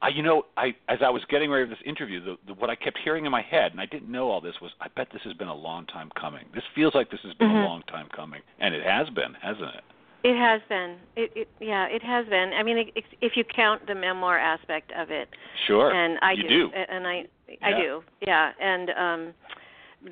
I, 0.02 0.08
you 0.08 0.22
know, 0.22 0.44
I 0.56 0.74
as 0.88 0.98
I 1.04 1.10
was 1.10 1.22
getting 1.28 1.50
ready 1.50 1.64
for 1.66 1.70
this 1.70 1.82
interview, 1.84 2.24
the, 2.24 2.36
the, 2.46 2.54
what 2.54 2.70
I 2.70 2.74
kept 2.74 2.98
hearing 2.98 3.26
in 3.26 3.32
my 3.32 3.42
head, 3.42 3.72
and 3.72 3.80
I 3.80 3.86
didn't 3.86 4.10
know 4.10 4.30
all 4.30 4.40
this, 4.40 4.54
was 4.60 4.70
I 4.80 4.88
bet 4.88 5.08
this 5.12 5.22
has 5.24 5.34
been 5.34 5.48
a 5.48 5.54
long 5.54 5.86
time 5.86 6.10
coming. 6.18 6.46
This 6.54 6.64
feels 6.74 6.94
like 6.94 7.10
this 7.10 7.20
has 7.22 7.34
been 7.34 7.48
Mhm. 7.48 7.62
a 7.62 7.66
long 7.66 7.82
time 7.82 8.08
coming, 8.08 8.40
and 8.60 8.74
it 8.74 8.82
has 8.84 9.08
been, 9.10 9.34
hasn't 9.34 9.74
it? 9.74 9.84
It 10.24 10.36
has 10.36 10.60
been. 10.68 10.96
It, 11.16 11.32
it 11.36 11.48
yeah, 11.60 11.86
it 11.86 12.02
has 12.02 12.26
been. 12.26 12.52
I 12.52 12.62
mean, 12.62 12.78
it, 12.78 13.04
if 13.20 13.36
you 13.36 13.44
count 13.44 13.86
the 13.86 13.94
memoir 13.94 14.38
aspect 14.38 14.90
of 14.92 15.10
it, 15.10 15.28
Sure. 15.66 15.92
and 15.92 16.18
I 16.22 16.32
you 16.32 16.42
do, 16.42 16.48
do. 16.48 16.72
and 16.74 17.06
I 17.06 17.26
I 17.62 17.70
Yeah. 17.70 17.78
do, 17.78 18.04
yeah, 18.26 18.52
and 18.60 18.90
um, 18.90 19.34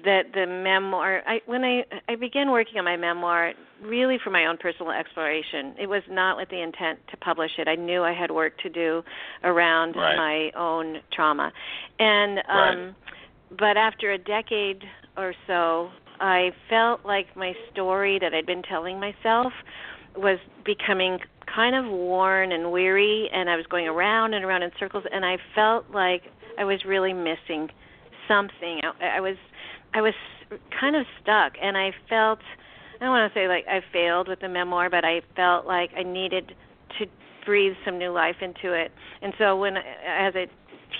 that 0.04 0.32
the 0.34 0.46
memoir. 0.46 1.22
I 1.26 1.40
when 1.46 1.64
I 1.64 1.84
I 2.08 2.16
began 2.16 2.50
working 2.50 2.78
on 2.78 2.84
my 2.84 2.96
memoir, 2.96 3.52
really 3.82 4.18
for 4.22 4.30
my 4.30 4.46
own 4.46 4.56
personal 4.56 4.90
exploration. 4.92 5.74
It 5.78 5.88
was 5.88 6.02
not 6.10 6.36
with 6.36 6.48
the 6.48 6.60
intent 6.60 6.98
to 7.10 7.16
publish 7.16 7.52
it. 7.58 7.68
I 7.68 7.76
knew 7.76 8.02
I 8.02 8.12
had 8.12 8.30
work 8.30 8.58
to 8.58 8.68
do 8.68 9.02
around 9.44 9.94
Right. 9.96 10.16
my 10.16 10.60
own 10.60 11.00
trauma, 11.12 11.52
and 11.98 12.38
um, 12.48 12.96
but 13.56 13.76
after 13.76 14.10
a 14.10 14.18
decade 14.18 14.82
or 15.16 15.34
so, 15.46 15.90
I 16.20 16.50
felt 16.68 17.04
like 17.04 17.36
my 17.36 17.54
story 17.72 18.18
that 18.18 18.34
I'd 18.34 18.46
been 18.46 18.62
telling 18.62 18.98
myself 18.98 19.52
was 20.16 20.38
becoming 20.64 21.18
kind 21.46 21.76
of 21.76 21.84
worn 21.90 22.52
and 22.52 22.72
weary 22.72 23.28
and 23.32 23.48
I 23.48 23.56
was 23.56 23.66
going 23.66 23.86
around 23.86 24.34
and 24.34 24.44
around 24.44 24.62
in 24.62 24.70
circles 24.80 25.04
and 25.12 25.24
I 25.24 25.36
felt 25.54 25.90
like 25.92 26.22
I 26.58 26.64
was 26.64 26.84
really 26.84 27.12
missing 27.12 27.70
something. 28.26 28.80
I, 29.00 29.18
I 29.18 29.20
was 29.20 29.36
I 29.94 30.00
was 30.00 30.14
kind 30.78 30.96
of 30.96 31.06
stuck 31.22 31.54
and 31.60 31.76
I 31.76 31.92
felt 32.08 32.40
I 33.00 33.04
don't 33.04 33.10
want 33.10 33.32
to 33.32 33.38
say 33.38 33.48
like 33.48 33.66
I 33.68 33.80
failed 33.92 34.28
with 34.28 34.40
the 34.40 34.48
memoir, 34.48 34.88
but 34.88 35.04
I 35.04 35.20
felt 35.34 35.66
like 35.66 35.90
I 35.96 36.02
needed 36.02 36.54
to 36.98 37.06
breathe 37.44 37.74
some 37.84 37.98
new 37.98 38.10
life 38.10 38.36
into 38.40 38.72
it. 38.72 38.92
And 39.22 39.32
so 39.38 39.56
when 39.56 39.76
as 39.76 40.34
a 40.34 40.46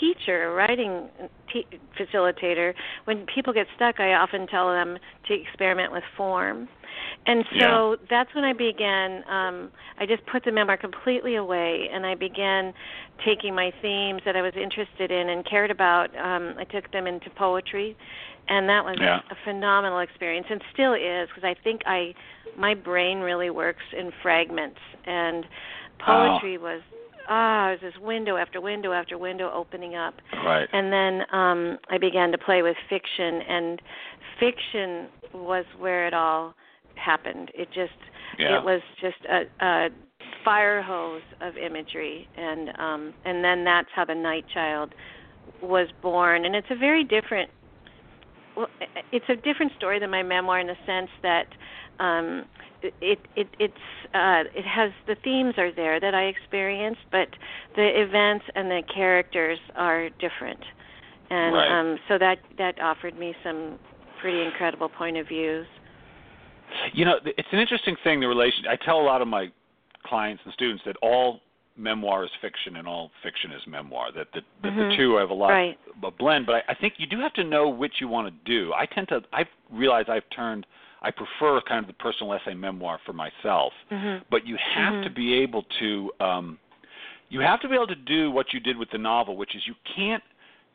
teacher, 0.00 0.52
writing 0.54 1.08
te- 1.52 1.66
facilitator, 1.98 2.74
when 3.04 3.26
people 3.32 3.52
get 3.52 3.66
stuck, 3.76 4.00
I 4.00 4.14
often 4.14 4.46
tell 4.46 4.70
them 4.70 4.98
to 5.28 5.34
experiment 5.34 5.92
with 5.92 6.04
form. 6.16 6.68
And 7.26 7.44
so 7.60 7.96
that's 8.08 8.34
when 8.34 8.44
I 8.44 8.52
began. 8.52 9.22
Um, 9.28 9.70
I 9.98 10.06
just 10.06 10.24
put 10.26 10.44
the 10.44 10.52
memoir 10.52 10.76
completely 10.76 11.36
away, 11.36 11.88
and 11.92 12.06
I 12.06 12.14
began 12.14 12.72
taking 13.24 13.54
my 13.54 13.72
themes 13.82 14.22
that 14.24 14.36
I 14.36 14.42
was 14.42 14.52
interested 14.56 15.10
in 15.10 15.28
and 15.28 15.44
cared 15.44 15.70
about. 15.70 16.14
Um, 16.16 16.54
I 16.58 16.64
took 16.64 16.90
them 16.92 17.06
into 17.06 17.28
poetry, 17.30 17.96
and 18.48 18.68
that 18.68 18.84
was 18.84 18.96
Yeah. 19.00 19.20
a 19.30 19.34
phenomenal 19.44 19.98
experience, 19.98 20.46
and 20.48 20.62
still 20.72 20.94
is, 20.94 21.28
because 21.28 21.44
I 21.44 21.54
think 21.54 21.82
I, 21.84 22.14
my 22.56 22.74
brain 22.74 23.18
really 23.20 23.50
works 23.50 23.84
in 23.92 24.12
fragments, 24.22 24.80
and 25.04 25.44
poetry 25.98 26.58
was 26.58 26.80
ah, 27.28 27.68
it 27.70 27.82
was 27.82 27.92
this 27.92 28.02
window 28.02 28.36
after 28.36 28.60
window 28.60 28.92
after 28.92 29.18
window 29.18 29.50
opening 29.52 29.94
up. 29.94 30.14
Right. 30.32 30.68
And 30.72 30.92
then 30.92 31.22
um 31.32 31.78
I 31.90 31.98
began 31.98 32.32
to 32.32 32.38
play 32.38 32.62
with 32.62 32.76
fiction 32.88 33.42
and 33.48 33.82
fiction 34.40 35.08
was 35.34 35.64
where 35.78 36.06
it 36.06 36.14
all 36.14 36.54
happened. 36.94 37.50
It 37.54 37.68
just 37.68 37.92
yeah. 38.38 38.58
it 38.58 38.64
was 38.64 38.80
just 39.00 39.16
a, 39.30 39.64
a 39.64 39.88
fire 40.44 40.82
hose 40.82 41.22
of 41.40 41.56
imagery, 41.56 42.28
and 42.36 42.68
um, 42.78 43.14
and 43.24 43.44
then 43.44 43.64
that's 43.64 43.88
how 43.94 44.04
the 44.04 44.14
Night 44.14 44.44
Child 44.52 44.94
was 45.62 45.88
born. 46.02 46.44
And 46.44 46.54
it's 46.54 46.66
a 46.70 46.76
very 46.76 47.04
different. 47.04 47.50
Well, 48.56 48.68
it's 49.12 49.28
a 49.28 49.36
different 49.36 49.72
story 49.76 49.98
than 49.98 50.10
my 50.10 50.22
memoir 50.22 50.60
in 50.60 50.66
the 50.66 50.76
sense 50.86 51.10
that 51.22 51.46
um, 51.98 52.44
it 52.82 53.18
it 53.34 53.48
it's 53.58 53.74
uh, 54.14 54.44
it 54.54 54.64
has 54.64 54.92
the 55.06 55.16
themes 55.22 55.54
are 55.58 55.72
there 55.72 56.00
that 56.00 56.14
I 56.14 56.24
experienced, 56.24 57.02
but 57.10 57.28
the 57.74 57.88
events 58.02 58.44
and 58.54 58.70
the 58.70 58.82
characters 58.92 59.58
are 59.74 60.08
different, 60.20 60.60
and 61.30 61.54
right. 61.54 61.80
um, 61.80 61.98
so 62.08 62.18
that 62.18 62.38
that 62.58 62.80
offered 62.80 63.18
me 63.18 63.34
some 63.44 63.78
pretty 64.20 64.42
incredible 64.42 64.88
point 64.88 65.16
of 65.16 65.28
views. 65.28 65.66
You 66.92 67.04
know, 67.04 67.16
it's 67.24 67.48
an 67.52 67.58
interesting 67.58 67.96
thing. 68.02 68.20
The 68.20 68.28
relation. 68.28 68.64
I 68.68 68.76
tell 68.76 69.00
a 69.00 69.04
lot 69.04 69.22
of 69.22 69.28
my 69.28 69.48
clients 70.04 70.42
and 70.44 70.52
students 70.54 70.82
that 70.86 70.96
all 71.02 71.40
memoir 71.76 72.24
is 72.24 72.30
fiction 72.40 72.76
and 72.76 72.86
all 72.86 73.10
fiction 73.22 73.52
is 73.52 73.62
memoir. 73.66 74.12
That 74.12 74.28
the, 74.32 74.40
that 74.62 74.72
mm-hmm. 74.72 74.90
the 74.90 74.96
two 74.96 75.16
have 75.16 75.30
a 75.30 75.34
lot 75.34 75.48
right. 75.48 75.78
of 75.96 76.04
a 76.04 76.10
blend. 76.10 76.46
But 76.46 76.56
I, 76.56 76.62
I 76.68 76.74
think 76.74 76.94
you 76.98 77.06
do 77.06 77.18
have 77.20 77.32
to 77.34 77.44
know 77.44 77.68
which 77.68 77.94
you 78.00 78.08
want 78.08 78.28
to 78.28 78.34
do. 78.44 78.72
I 78.72 78.86
tend 78.86 79.08
to. 79.08 79.20
I've 79.32 79.46
realized 79.70 80.08
I've 80.08 80.28
turned. 80.34 80.66
I 81.02 81.10
prefer 81.10 81.60
kind 81.68 81.84
of 81.84 81.86
the 81.86 81.92
personal 81.94 82.32
essay 82.32 82.54
memoir 82.54 82.98
for 83.04 83.12
myself. 83.12 83.72
Mm-hmm. 83.92 84.24
But 84.30 84.46
you 84.46 84.56
have 84.74 84.94
mm-hmm. 84.94 85.04
to 85.04 85.10
be 85.10 85.34
able 85.34 85.64
to. 85.80 86.10
um 86.20 86.58
you 87.28 87.40
have 87.40 87.60
to 87.60 87.68
be 87.68 87.74
able 87.74 87.88
to 87.88 87.96
do 87.96 88.30
what 88.30 88.52
you 88.52 88.60
did 88.60 88.76
with 88.76 88.90
the 88.92 88.98
novel, 88.98 89.36
which 89.36 89.56
is 89.56 89.62
you 89.66 89.74
can't. 89.96 90.22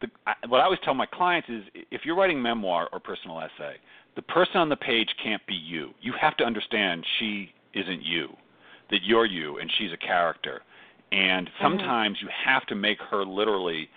The, 0.01 0.07
I, 0.27 0.33
what 0.47 0.59
I 0.59 0.65
always 0.65 0.79
tell 0.83 0.93
my 0.93 1.05
clients 1.05 1.47
is, 1.47 1.63
if 1.91 2.01
you're 2.03 2.15
writing 2.15 2.41
memoir 2.41 2.89
or 2.91 2.99
personal 2.99 3.39
essay, 3.39 3.75
the 4.15 4.21
person 4.23 4.57
on 4.57 4.67
the 4.67 4.75
page 4.75 5.07
can't 5.23 5.45
be 5.47 5.53
you. 5.53 5.91
You 6.01 6.13
have 6.19 6.35
to 6.37 6.43
understand 6.43 7.05
she 7.19 7.51
isn't 7.73 8.03
you, 8.03 8.29
that 8.89 9.03
you're 9.03 9.25
you 9.25 9.59
and 9.59 9.71
she's 9.77 9.91
a 9.93 9.97
character. 9.97 10.61
And 11.11 11.47
Mm-hmm. 11.47 11.63
sometimes 11.63 12.17
mm-hmm. 12.17 12.27
you 12.27 12.33
have 12.45 12.65
to 12.67 12.75
make 12.75 12.99
her 13.09 13.25
literally 13.25 13.89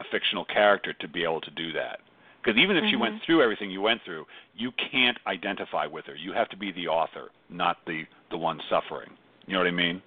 a 0.00 0.04
fictional 0.10 0.44
character 0.44 0.92
to 0.94 1.08
be 1.08 1.22
able 1.24 1.40
to 1.40 1.50
do 1.50 1.72
that. 1.72 2.00
Because 2.42 2.58
even 2.58 2.76
if 2.76 2.84
mm-hmm. 2.84 2.90
she 2.90 2.96
went 2.96 3.22
through 3.24 3.42
everything 3.42 3.70
you 3.70 3.82
went 3.82 4.00
through, 4.04 4.24
you 4.56 4.72
can't 4.90 5.18
identify 5.26 5.86
with 5.86 6.06
her. 6.06 6.14
You 6.14 6.32
have 6.32 6.48
to 6.50 6.56
be 6.56 6.72
the 6.72 6.88
author, 6.88 7.30
not 7.48 7.78
the 7.86 8.04
the 8.30 8.38
one 8.38 8.60
suffering. 8.70 9.10
You 9.46 9.54
know 9.54 9.58
what 9.58 9.66
I 9.66 9.72
mean? 9.72 10.00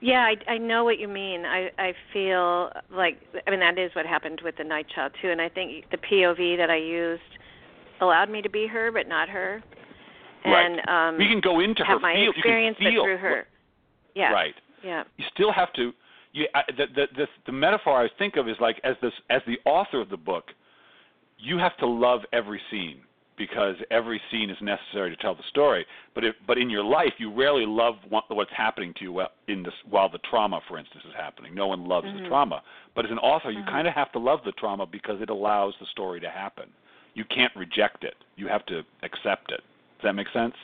Yeah, 0.00 0.20
I, 0.20 0.52
I 0.52 0.58
know 0.58 0.84
what 0.84 0.98
you 0.98 1.06
mean. 1.08 1.44
I 1.44 1.70
I 1.78 1.92
feel 2.12 2.72
like 2.90 3.20
I 3.46 3.50
mean 3.50 3.60
that 3.60 3.78
is 3.78 3.94
what 3.94 4.06
happened 4.06 4.40
with 4.42 4.56
the 4.56 4.64
Night 4.64 4.86
Child 4.94 5.12
too, 5.22 5.30
and 5.30 5.40
I 5.40 5.48
think 5.48 5.90
the 5.90 5.98
POV 5.98 6.56
that 6.56 6.70
I 6.70 6.76
used 6.76 7.22
allowed 8.00 8.30
me 8.30 8.42
to 8.42 8.50
be 8.50 8.66
her, 8.66 8.90
but 8.90 9.06
not 9.08 9.28
her. 9.28 9.62
And 10.44 10.80
right. 10.86 11.08
um, 11.08 11.20
you 11.20 11.28
can 11.28 11.40
go 11.40 11.60
into 11.60 11.84
have 11.84 11.96
her 11.96 12.00
my 12.00 12.14
feel. 12.14 12.30
experience, 12.30 12.76
you 12.80 12.86
can 12.86 12.92
feel 12.94 13.02
but 13.02 13.06
through 13.06 13.16
her. 13.18 13.46
Yeah. 14.14 14.32
Right. 14.32 14.54
Yeah. 14.84 15.04
You 15.16 15.24
still 15.34 15.52
have 15.52 15.72
to. 15.74 15.92
You, 16.32 16.46
the, 16.76 16.84
the 16.94 17.06
the 17.16 17.26
the 17.46 17.52
metaphor 17.52 18.02
I 18.02 18.08
think 18.18 18.36
of 18.36 18.48
is 18.48 18.56
like 18.60 18.80
as 18.84 18.96
this 19.00 19.12
as 19.30 19.40
the 19.46 19.58
author 19.64 20.00
of 20.00 20.08
the 20.10 20.16
book, 20.16 20.44
you 21.38 21.58
have 21.58 21.76
to 21.78 21.86
love 21.86 22.20
every 22.32 22.60
scene 22.70 23.00
because 23.38 23.76
every 23.90 24.20
scene 24.30 24.50
is 24.50 24.56
necessary 24.60 25.10
to 25.14 25.16
tell 25.16 25.34
the 25.34 25.42
story. 25.48 25.86
But 26.14 26.24
if, 26.24 26.34
but 26.46 26.58
in 26.58 26.68
your 26.68 26.84
life, 26.84 27.12
you 27.18 27.32
rarely 27.32 27.64
love 27.64 27.94
what, 28.08 28.24
what's 28.28 28.50
happening 28.54 28.92
to 28.98 29.04
you 29.04 29.22
in 29.46 29.62
this 29.62 29.72
while 29.88 30.10
the 30.10 30.18
trauma, 30.28 30.60
for 30.68 30.78
instance, 30.78 31.04
is 31.06 31.14
happening. 31.16 31.54
No 31.54 31.68
one 31.68 31.86
loves 31.86 32.08
mm-hmm. 32.08 32.24
the 32.24 32.28
trauma. 32.28 32.62
But 32.94 33.04
as 33.04 33.12
an 33.12 33.18
author, 33.18 33.50
you 33.50 33.60
mm-hmm. 33.60 33.70
kind 33.70 33.86
of 33.86 33.94
have 33.94 34.10
to 34.12 34.18
love 34.18 34.40
the 34.44 34.52
trauma 34.52 34.86
because 34.86 35.22
it 35.22 35.30
allows 35.30 35.74
the 35.80 35.86
story 35.86 36.20
to 36.20 36.28
happen. 36.28 36.68
You 37.14 37.24
can't 37.24 37.54
reject 37.56 38.04
it. 38.04 38.14
You 38.36 38.48
have 38.48 38.66
to 38.66 38.82
accept 39.02 39.52
it. 39.52 39.60
Does 39.98 40.04
that 40.04 40.14
make 40.14 40.28
sense? 40.32 40.54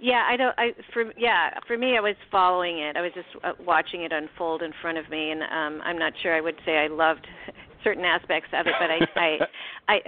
Yeah, 0.00 0.24
I 0.28 0.36
don't. 0.36 0.54
I 0.58 0.70
for 0.92 1.12
yeah, 1.16 1.50
for 1.66 1.76
me, 1.76 1.96
I 1.96 2.00
was 2.00 2.14
following 2.30 2.78
it. 2.78 2.96
I 2.96 3.00
was 3.00 3.12
just 3.14 3.26
uh, 3.42 3.52
watching 3.64 4.02
it 4.02 4.12
unfold 4.12 4.62
in 4.62 4.72
front 4.80 4.98
of 4.98 5.08
me, 5.10 5.30
and 5.32 5.42
um 5.42 5.82
I'm 5.84 5.98
not 5.98 6.12
sure 6.22 6.34
I 6.36 6.40
would 6.40 6.56
say 6.64 6.78
I 6.78 6.86
loved 6.86 7.26
certain 7.84 8.04
aspects 8.04 8.50
of 8.52 8.66
it, 8.66 8.74
but 8.78 8.90
I 8.90 8.98
I 9.16 9.38
I, 9.88 9.98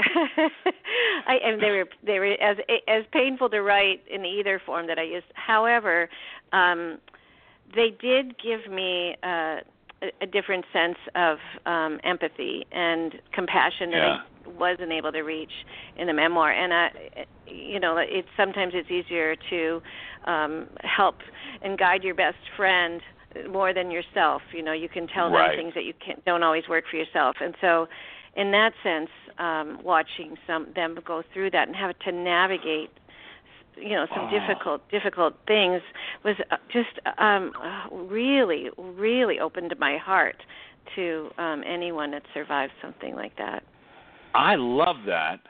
I 1.26 1.34
and 1.44 1.60
they 1.60 1.70
were 1.70 1.86
they 2.06 2.18
were 2.18 2.32
as 2.40 2.56
as 2.88 3.04
painful 3.12 3.50
to 3.50 3.62
write 3.62 4.02
in 4.08 4.24
either 4.24 4.60
form 4.64 4.86
that 4.86 4.98
I 4.98 5.02
used. 5.02 5.26
However, 5.34 6.08
um 6.52 6.98
they 7.74 7.90
did 8.00 8.36
give 8.40 8.70
me 8.70 9.16
uh 9.22 9.56
a, 10.02 10.10
a 10.22 10.26
different 10.26 10.64
sense 10.72 10.98
of 11.14 11.38
um 11.66 12.00
empathy 12.04 12.66
and 12.72 13.14
compassion 13.32 13.90
that 13.90 13.96
yeah. 13.96 14.16
I 14.46 14.48
wasn't 14.58 14.92
able 14.92 15.12
to 15.12 15.20
reach 15.20 15.52
in 15.96 16.06
the 16.06 16.12
memoir 16.12 16.50
and 16.52 16.72
I 16.72 16.90
you 17.46 17.80
know 17.80 17.96
it's 17.98 18.28
sometimes 18.36 18.72
it's 18.74 18.90
easier 18.90 19.36
to 19.50 19.82
um 20.24 20.68
help 20.82 21.16
and 21.62 21.78
guide 21.78 22.02
your 22.02 22.14
best 22.14 22.38
friend 22.56 23.00
more 23.50 23.72
than 23.72 23.90
yourself 23.90 24.42
you 24.52 24.62
know 24.62 24.72
you 24.72 24.88
can 24.88 25.06
tell 25.06 25.30
right. 25.30 25.48
them 25.48 25.64
things 25.64 25.74
that 25.74 25.84
you 25.84 25.94
can't 26.04 26.24
don't 26.24 26.42
always 26.42 26.68
work 26.68 26.84
for 26.90 26.96
yourself 26.96 27.36
and 27.40 27.54
so 27.60 27.86
in 28.36 28.50
that 28.52 28.72
sense 28.82 29.10
um 29.38 29.78
watching 29.82 30.36
some 30.46 30.66
them 30.74 30.98
go 31.04 31.22
through 31.32 31.50
that 31.50 31.68
and 31.68 31.76
have 31.76 31.98
to 32.00 32.12
navigate 32.12 32.90
you 33.76 33.90
know 33.90 34.06
some 34.14 34.28
oh. 34.30 34.38
difficult 34.38 34.88
difficult 34.90 35.34
things 35.46 35.80
was 36.24 36.36
uh, 36.50 36.56
just 36.72 36.98
um 37.18 37.52
really 38.08 38.68
really 38.78 39.40
opened 39.40 39.74
my 39.78 39.96
heart 39.96 40.36
to 40.96 41.28
um 41.38 41.62
anyone 41.66 42.10
that 42.10 42.22
survives 42.34 42.72
something 42.82 43.14
like 43.14 43.36
that 43.36 43.62
I 44.34 44.54
love 44.56 44.96
that. 45.06 45.40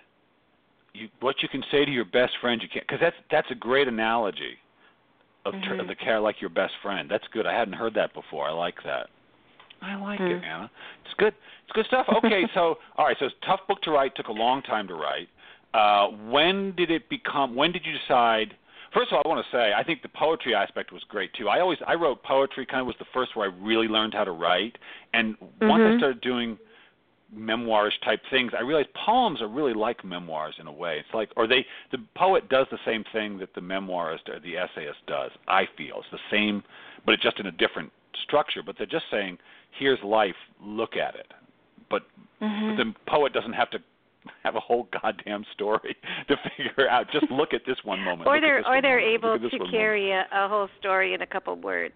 You, 0.93 1.09
what 1.21 1.37
you 1.43 1.49
can 1.49 1.62
say 1.71 1.85
to 1.85 1.91
your 1.91 2.05
best 2.05 2.33
friend, 2.41 2.61
you 2.62 2.69
can't, 2.69 2.87
because 2.87 3.00
that's 3.00 3.17
that's 3.31 3.50
a 3.50 3.55
great 3.55 3.87
analogy 3.87 4.59
of, 5.45 5.55
mm-hmm. 5.55 5.65
ter- 5.65 5.81
of 5.81 5.87
the 5.87 5.95
care 5.95 6.21
like 6.21 6.41
your 6.41 6.50
best 6.50 6.73
friend. 6.83 7.09
That's 7.11 7.25
good. 7.33 7.47
I 7.47 7.57
hadn't 7.57 7.75
heard 7.75 7.95
that 7.95 8.12
before. 8.12 8.49
I 8.49 8.53
like 8.53 8.77
that. 8.85 9.09
I 9.83 9.95
like 9.97 10.21
mm. 10.21 10.39
it, 10.39 10.45
Anna. 10.45 10.71
It's 11.05 11.15
good. 11.17 11.33
It's 11.65 11.73
good 11.73 11.87
stuff. 11.87 12.07
Okay, 12.19 12.43
so 12.55 12.77
all 12.97 13.07
right, 13.07 13.17
so 13.21 13.27
it's 13.27 13.35
a 13.43 13.47
tough 13.47 13.61
book 13.69 13.81
to 13.83 13.93
write. 13.93 14.17
Took 14.17 14.29
a 14.29 14.33
long 14.33 14.62
time 14.62 14.89
to 14.89 14.95
write. 14.95 15.29
Uh, 15.73 16.09
when 16.29 16.75
did 16.77 16.91
it 16.91 17.09
become? 17.09 17.55
When 17.55 17.73
did 17.73 17.85
you 17.85 17.93
decide? 17.93 18.55
First 18.93 19.12
of 19.12 19.17
all, 19.17 19.23
I 19.25 19.29
want 19.29 19.45
to 19.45 19.57
say 19.57 19.73
I 19.77 19.85
think 19.85 20.03
the 20.03 20.09
poetry 20.09 20.55
aspect 20.55 20.93
was 20.93 21.03
great 21.09 21.33
too. 21.35 21.49
I 21.49 21.61
always 21.61 21.79
I 21.87 21.95
wrote 21.95 22.23
poetry. 22.25 22.67
Kind 22.67 22.81
of 22.81 22.87
was 22.87 22.97
the 22.99 23.07
first 23.15 23.37
where 23.37 23.50
I 23.50 23.55
really 23.62 23.87
learned 23.87 24.15
how 24.15 24.25
to 24.25 24.33
write. 24.33 24.77
And 25.12 25.39
mm-hmm. 25.39 25.69
once 25.69 25.83
I 25.87 25.97
started 25.99 26.21
doing 26.21 26.59
memoirish 27.37 27.93
type 28.05 28.21
things, 28.31 28.53
I 28.59 28.62
realized 28.62 28.89
poems 29.05 29.41
are 29.41 29.49
really 29.49 29.75
like 29.75 30.05
memoirs 30.05 30.55
in 30.59 30.67
a 30.67 30.73
way. 30.73 30.97
It's 30.99 31.15
like, 31.15 31.31
or 31.37 31.47
they, 31.47 31.65
the 31.93 31.99
poet 32.17 32.49
does 32.49 32.67
the 32.71 32.79
same 32.85 33.05
thing 33.12 33.39
that 33.39 33.55
the 33.55 33.61
memoirist 33.61 34.29
or 34.29 34.41
the 34.41 34.57
essayist 34.57 34.99
does. 35.07 35.31
I 35.47 35.65
feel 35.77 35.99
it's 35.99 36.07
the 36.11 36.19
same, 36.31 36.62
but 37.07 37.12
it's 37.12 37.23
just 37.23 37.39
in 37.39 37.47
a 37.47 37.53
different 37.53 37.93
structure. 38.25 38.62
But 38.65 38.77
they're 38.77 38.87
just 38.87 39.05
saying, 39.11 39.39
here's 39.79 40.03
life, 40.03 40.35
look 40.61 40.97
at 40.97 41.15
it. 41.15 41.33
But, 41.89 42.03
mm-hmm. 42.43 42.77
but 42.77 42.85
the 42.85 42.95
poet 43.07 43.33
doesn't 43.33 43.53
have 43.53 43.71
to 43.71 43.79
have 44.45 44.57
a 44.57 44.61
whole 44.61 44.89
goddamn 45.03 45.45
story 45.55 45.97
to 46.29 46.37
figure 46.57 46.89
out. 46.89 47.07
Just 47.12 47.31
look 47.31 47.55
at 47.55 47.62
this 47.67 47.77
one 47.85 48.00
moment. 48.00 48.29
or 48.29 48.35
look 48.35 48.43
they're 48.43 48.67
or 48.67 48.83
they're 48.83 49.00
moment. 49.00 49.45
able 49.45 49.50
to 49.50 49.71
carry 49.71 50.12
a, 50.12 50.27
a 50.33 50.49
whole 50.49 50.69
story 50.79 51.15
in 51.15 51.23
a 51.23 51.27
couple 51.27 51.57
words. 51.57 51.95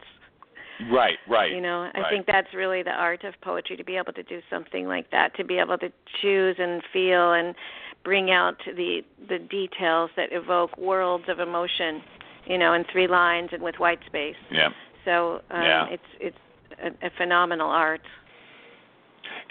Right, 0.90 1.19
right. 1.28 1.52
You 1.52 1.61
know, 1.61 1.88
I 1.95 2.00
right. 2.00 2.11
think 2.11 2.26
that's 2.26 2.52
really 2.52 2.83
the 2.83 2.90
art 2.90 3.23
of 3.23 3.35
poetry 3.43 3.76
to 3.76 3.85
be 3.85 3.97
able 3.97 4.12
to 4.12 4.25
do 4.25 4.40
something 4.50 4.87
like 4.87 5.11
that, 5.12 5.35
to 5.37 5.45
be 5.45 5.59
able 5.59 5.78
to 5.78 5.88
choose 6.21 6.57
and 6.59 6.83
feel 6.93 7.33
and 7.33 7.54
bring 8.02 8.31
out 8.31 8.57
the 8.66 9.02
the 9.28 9.38
details 9.38 10.11
that 10.16 10.31
evoke 10.33 10.76
worlds 10.76 11.25
of 11.28 11.38
emotion, 11.38 12.02
you 12.47 12.59
know, 12.59 12.75
in 12.75 12.85
three 12.90 13.07
lines 13.07 13.50
and 13.52 13.62
with 13.62 13.76
white 13.76 14.00
space. 14.07 14.37
Yeah. 14.50 14.69
So 15.04 15.40
um, 15.50 15.62
yeah. 15.62 15.87
it's 15.90 16.02
it's 16.21 16.37
a, 16.83 17.07
a 17.07 17.11
phenomenal 17.16 17.71
art. 17.71 18.02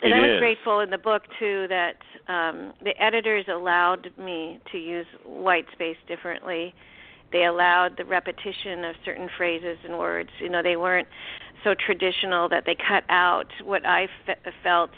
And 0.03 0.13
it 0.13 0.15
I 0.15 0.19
was 0.19 0.35
is. 0.35 0.39
grateful 0.39 0.79
in 0.81 0.89
the 0.89 0.97
book 0.97 1.23
too 1.39 1.67
that 1.69 1.95
um, 2.27 2.73
the 2.83 2.93
editors 3.01 3.45
allowed 3.49 4.11
me 4.17 4.59
to 4.71 4.77
use 4.77 5.05
white 5.25 5.65
space 5.73 5.97
differently 6.07 6.73
they 7.33 7.45
allowed 7.45 7.97
the 7.97 8.05
repetition 8.05 8.85
of 8.85 8.95
certain 9.03 9.27
phrases 9.35 9.77
and 9.83 9.97
words. 9.97 10.29
You 10.39 10.49
know, 10.49 10.61
they 10.61 10.77
weren't 10.77 11.07
so 11.63 11.73
traditional 11.73 12.47
that 12.49 12.63
they 12.65 12.75
cut 12.75 13.03
out 13.09 13.47
what 13.63 13.85
I 13.85 14.07
fe- 14.25 14.51
felt 14.61 14.91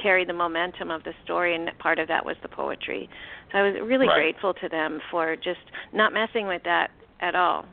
carried 0.00 0.28
the 0.28 0.34
momentum 0.34 0.90
of 0.90 1.02
the 1.02 1.12
story, 1.24 1.54
and 1.54 1.68
part 1.78 1.98
of 1.98 2.08
that 2.08 2.24
was 2.24 2.36
the 2.42 2.48
poetry. 2.48 3.10
So 3.50 3.58
I 3.58 3.62
was 3.62 3.74
really 3.82 4.06
right. 4.06 4.14
grateful 4.14 4.54
to 4.54 4.68
them 4.68 5.00
for 5.10 5.34
just 5.34 5.58
not 5.92 6.12
messing 6.12 6.46
with 6.46 6.62
that 6.64 6.90
at 7.20 7.34
all. 7.34 7.66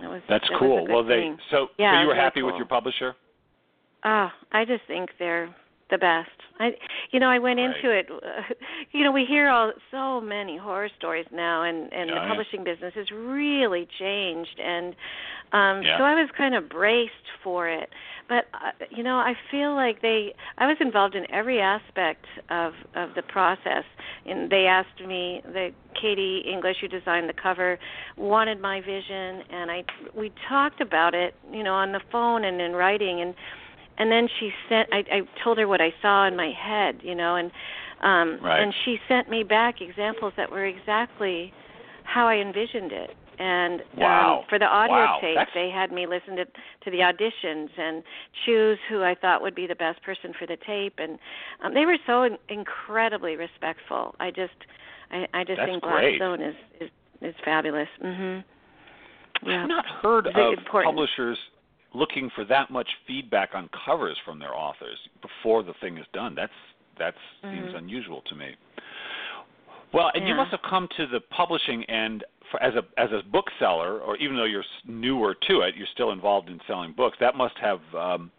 That 0.00 0.08
was, 0.08 0.22
That's 0.28 0.48
that 0.48 0.58
cool. 0.58 0.76
Was 0.76 0.84
a 0.84 0.86
good 0.86 0.94
well, 0.94 1.04
they 1.04 1.36
so 1.50 1.66
yeah, 1.78 1.98
so 1.98 2.02
you 2.02 2.08
were 2.08 2.14
happy 2.14 2.40
cool. 2.40 2.46
with 2.46 2.56
your 2.56 2.66
publisher. 2.66 3.14
Oh, 4.04 4.28
I 4.52 4.64
just 4.64 4.82
think 4.88 5.10
they're 5.18 5.54
the 5.92 5.98
best. 5.98 6.30
I, 6.58 6.70
you 7.12 7.20
know, 7.20 7.28
I 7.28 7.38
went 7.38 7.60
right. 7.60 7.76
into 7.76 7.90
it. 7.96 8.08
Uh, 8.10 8.54
you 8.92 9.04
know, 9.04 9.12
we 9.12 9.24
hear 9.24 9.48
all 9.48 9.72
so 9.92 10.20
many 10.20 10.56
horror 10.56 10.88
stories 10.98 11.26
now, 11.30 11.62
and 11.62 11.92
and 11.92 12.08
yeah, 12.08 12.16
the 12.16 12.20
yeah. 12.22 12.28
publishing 12.28 12.64
business 12.64 12.94
has 12.96 13.10
really 13.12 13.86
changed, 13.98 14.58
and 14.58 14.96
um 15.52 15.82
yeah. 15.82 15.98
so 15.98 16.04
I 16.04 16.14
was 16.14 16.30
kind 16.36 16.54
of 16.54 16.68
braced 16.68 17.12
for 17.44 17.68
it. 17.68 17.90
But 18.28 18.46
uh, 18.54 18.70
you 18.90 19.02
know, 19.02 19.16
I 19.16 19.34
feel 19.50 19.74
like 19.74 20.00
they. 20.02 20.34
I 20.58 20.66
was 20.66 20.78
involved 20.80 21.14
in 21.14 21.30
every 21.30 21.60
aspect 21.60 22.24
of 22.50 22.72
of 22.94 23.14
the 23.14 23.22
process, 23.22 23.84
and 24.26 24.50
they 24.50 24.66
asked 24.66 25.06
me. 25.06 25.42
They 25.52 25.74
Katie 26.00 26.42
English, 26.50 26.78
who 26.80 26.88
designed 26.88 27.28
the 27.28 27.34
cover, 27.34 27.78
wanted 28.16 28.60
my 28.60 28.80
vision, 28.80 29.42
and 29.50 29.70
I 29.70 29.84
we 30.16 30.32
talked 30.48 30.80
about 30.80 31.14
it, 31.14 31.34
you 31.52 31.62
know, 31.62 31.74
on 31.74 31.92
the 31.92 32.00
phone 32.10 32.44
and 32.44 32.60
in 32.60 32.72
writing, 32.72 33.20
and 33.20 33.34
and 33.98 34.10
then 34.10 34.28
she 34.38 34.50
sent. 34.68 34.88
I, 34.92 34.98
I 35.10 35.20
told 35.44 35.58
her 35.58 35.68
what 35.68 35.80
I 35.80 35.92
saw 36.00 36.26
in 36.26 36.36
my 36.36 36.50
head, 36.50 37.00
you 37.02 37.14
know, 37.14 37.36
and 37.36 37.50
um, 38.02 38.44
right. 38.44 38.62
and 38.62 38.74
she 38.84 38.98
sent 39.08 39.28
me 39.28 39.42
back 39.42 39.80
examples 39.80 40.32
that 40.36 40.50
were 40.50 40.66
exactly 40.66 41.52
how 42.04 42.26
I 42.26 42.36
envisioned 42.36 42.92
it. 42.92 43.10
And 43.38 43.82
wow. 43.96 44.40
um, 44.40 44.44
for 44.48 44.58
the 44.58 44.66
audio 44.66 44.94
wow. 44.94 45.18
tape, 45.20 45.36
That's... 45.36 45.50
they 45.54 45.70
had 45.70 45.90
me 45.90 46.06
listen 46.06 46.36
to 46.36 46.44
to 46.44 46.90
the 46.90 46.98
auditions 46.98 47.68
and 47.78 48.02
choose 48.44 48.78
who 48.88 49.02
I 49.02 49.14
thought 49.14 49.40
would 49.42 49.54
be 49.54 49.66
the 49.66 49.74
best 49.74 50.02
person 50.02 50.32
for 50.38 50.46
the 50.46 50.56
tape, 50.66 50.94
and 50.98 51.18
um, 51.62 51.74
they 51.74 51.86
were 51.86 51.98
so 52.06 52.22
in- 52.24 52.38
incredibly 52.48 53.36
respectful. 53.36 54.14
I 54.20 54.30
just, 54.30 54.52
I, 55.10 55.26
I 55.32 55.44
just 55.44 55.58
That's 55.58 55.70
think 55.70 55.82
great. 55.82 56.18
Blackstone 56.18 56.42
is 56.42 56.54
is 56.80 56.90
is 57.22 57.34
fabulous. 57.44 57.88
Mhm. 58.04 58.44
Yeah. 59.44 59.62
I've 59.62 59.68
not 59.68 59.86
heard 59.86 60.26
of 60.26 60.34
important? 60.36 60.94
publishers 60.94 61.38
looking 61.94 62.30
for 62.34 62.44
that 62.46 62.70
much 62.70 62.88
feedback 63.06 63.50
on 63.54 63.68
covers 63.84 64.16
from 64.24 64.38
their 64.38 64.54
authors 64.54 64.98
before 65.20 65.62
the 65.62 65.74
thing 65.80 65.98
is 65.98 66.06
done. 66.12 66.34
That's 66.34 66.52
that 66.98 67.14
seems 67.40 67.72
Mhm. 67.72 67.78
unusual 67.78 68.20
to 68.22 68.34
me. 68.34 68.54
Well, 69.92 70.10
and 70.14 70.28
you 70.28 70.34
must 70.34 70.50
have 70.50 70.62
come 70.62 70.88
to 70.88 71.06
the 71.06 71.20
publishing 71.20 71.84
end 71.84 72.24
for, 72.50 72.62
as 72.62 72.74
a 72.74 72.84
as 72.96 73.10
a 73.12 73.22
bookseller, 73.30 74.00
or 74.00 74.16
even 74.16 74.36
though 74.36 74.44
you're 74.44 74.64
newer 74.86 75.34
to 75.34 75.60
it, 75.62 75.74
you're 75.74 75.86
still 75.88 76.12
involved 76.12 76.48
in 76.48 76.60
selling 76.66 76.92
books. 76.92 77.18
That 77.18 77.34
must 77.34 77.56
have 77.58 77.80
um, 77.94 78.30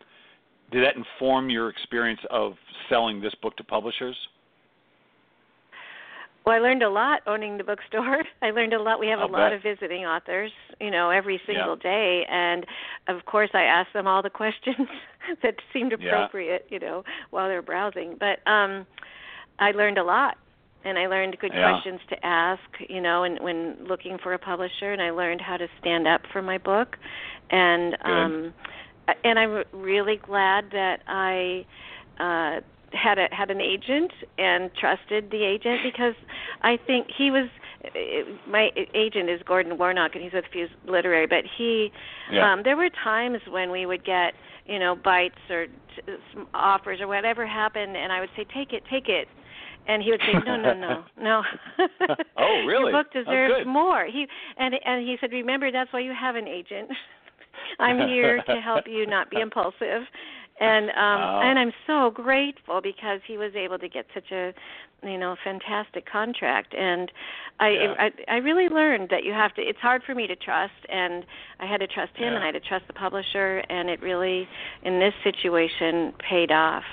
did 0.72 0.84
that 0.84 0.96
inform 0.96 1.50
your 1.50 1.70
experience 1.70 2.22
of 2.30 2.58
selling 2.90 3.22
this 3.22 3.34
book 3.36 3.56
to 3.58 3.64
publishers? 3.64 4.16
Well, 6.46 6.56
I 6.56 6.60
learned 6.60 6.84
a 6.84 6.90
lot 6.90 7.22
owning 7.26 7.58
the 7.58 7.64
bookstore. 7.64 8.24
I 8.42 8.52
learned 8.52 8.74
a 8.74 8.82
lot. 8.82 9.00
We 9.00 9.08
have 9.08 9.20
I'll 9.20 9.28
a 9.30 9.32
lot 9.32 9.54
of 9.54 9.62
visiting 9.64 10.06
authors, 10.06 10.52
you 10.80 10.92
know, 10.92 11.10
every 11.10 11.42
single 11.46 11.76
Yeah. 11.76 11.82
day, 11.82 12.26
and 12.30 12.66
of 13.08 13.26
course, 13.26 13.50
I 13.54 13.64
ask 13.64 13.92
them 13.94 14.08
all 14.08 14.22
the 14.22 14.30
questions 14.42 14.88
that 15.44 15.56
seemed 15.72 15.94
Yeah. 16.00 16.28
appropriate, 16.28 16.66
you 16.70 16.80
know, 16.80 17.04
while 17.32 17.48
they're 17.48 17.62
browsing. 17.62 18.18
But 18.20 18.40
um 18.50 18.86
I 19.60 19.72
learned 19.72 19.98
a 19.98 20.04
lot, 20.04 20.36
and 20.84 20.98
I 21.00 21.08
learned 21.08 21.38
good 21.40 21.54
Yeah. 21.54 21.62
questions 21.62 22.02
to 22.10 22.26
ask, 22.26 22.62
you 22.90 23.02
know, 23.02 23.24
and 23.24 23.40
when 23.40 23.78
looking 23.88 24.18
for 24.18 24.34
a 24.34 24.40
publisher, 24.40 24.92
and 24.92 25.02
I 25.02 25.12
learned 25.12 25.42
how 25.42 25.58
to 25.58 25.68
stand 25.80 26.08
up 26.08 26.22
for 26.32 26.42
my 26.42 26.58
book, 26.58 26.98
and 27.52 27.98
Good. 28.06 28.10
um 28.12 28.54
and 29.24 29.40
I'm 29.40 29.64
really 29.74 30.18
glad 30.18 30.72
that 30.72 31.02
I 31.08 31.66
uh 32.20 32.62
had 32.94 33.18
a 33.18 33.28
had 33.32 33.50
an 33.52 33.60
agent 33.62 34.12
and 34.38 34.70
trusted 34.80 35.30
the 35.32 35.44
agent 35.44 35.80
because 35.84 36.14
I 36.62 36.78
think 36.88 37.08
he 37.16 37.32
was 37.32 37.50
my 38.48 38.70
agent 38.94 39.30
is 39.30 39.42
Gordon 39.46 39.78
Warnock 39.78 40.12
and 40.16 40.24
he's 40.24 40.34
with 40.34 40.46
Fuse 40.52 40.70
Literary 40.88 41.28
but 41.28 41.44
he 41.58 41.92
Yeah. 42.32 42.52
um 42.54 42.64
there 42.64 42.78
were 42.78 42.90
times 43.04 43.40
when 43.50 43.72
we 43.72 43.86
would 43.86 44.06
get 44.06 44.34
you 44.66 44.80
know 44.80 44.96
bites 44.96 45.36
or 45.50 45.68
t- 45.68 46.14
some 46.34 46.48
offers 46.54 47.02
or 47.02 47.08
whatever 47.08 47.46
happened 47.46 47.98
and 47.98 48.12
I 48.12 48.20
would 48.20 48.30
say 48.38 48.46
take 48.54 48.72
it 48.74 48.84
take 48.90 49.10
it 49.10 49.28
and 49.88 50.02
he 50.02 50.12
would 50.12 50.22
say 50.22 50.34
no 50.46 50.56
no 50.56 50.74
no 50.74 51.04
no 51.22 51.44
Oh, 52.38 52.64
really? 52.68 52.92
your 52.92 53.04
book 53.04 53.08
Oh, 53.16 53.24
deserves 53.24 53.54
good. 53.60 53.68
more 53.68 54.06
he 54.06 54.28
and 54.58 54.76
and 54.86 55.06
he 55.06 55.18
said 55.20 55.32
remember 55.32 55.72
that's 55.72 55.92
why 55.92 56.00
you 56.00 56.14
have 56.14 56.36
an 56.36 56.48
agent 56.48 56.90
I'm 57.80 58.08
here 58.08 58.42
to 58.44 58.56
help 58.62 58.86
you 58.88 59.06
not 59.06 59.30
be 59.30 59.40
impulsive 59.40 60.04
and 60.64 60.90
um 60.92 61.44
and 61.44 61.60
I'm 61.60 61.74
so 61.86 62.12
grateful 62.12 62.82
because 62.82 63.20
he 63.28 63.38
was 63.38 63.54
able 63.56 63.78
to 63.80 63.90
get 63.90 64.06
such 64.14 64.32
a 64.32 64.54
you 65.04 65.18
know 65.18 65.36
fantastic 65.44 66.10
contract 66.10 66.74
and 66.74 67.12
I 67.60 67.70
Yeah. 67.70 67.96
I 68.00 68.12
I 68.36 68.38
really 68.38 68.70
learned 68.70 69.10
that 69.10 69.24
you 69.24 69.34
have 69.34 69.54
to 69.56 69.62
it's 69.62 69.80
hard 69.80 70.04
for 70.04 70.16
me 70.16 70.28
to 70.28 70.36
trust 70.36 70.74
and 70.90 71.26
I 71.60 71.66
had 71.66 71.80
to 71.80 71.88
trust 71.88 72.16
him 72.16 72.26
Yeah. 72.26 72.36
and 72.36 72.44
I 72.44 72.48
had 72.48 72.54
to 72.56 72.68
trust 72.68 72.88
the 72.88 72.94
publisher 72.94 73.64
and 73.70 73.90
it 73.90 74.02
really 74.02 74.48
in 74.84 75.00
this 75.00 75.14
situation 75.24 76.14
paid 76.30 76.52
off. 76.52 76.84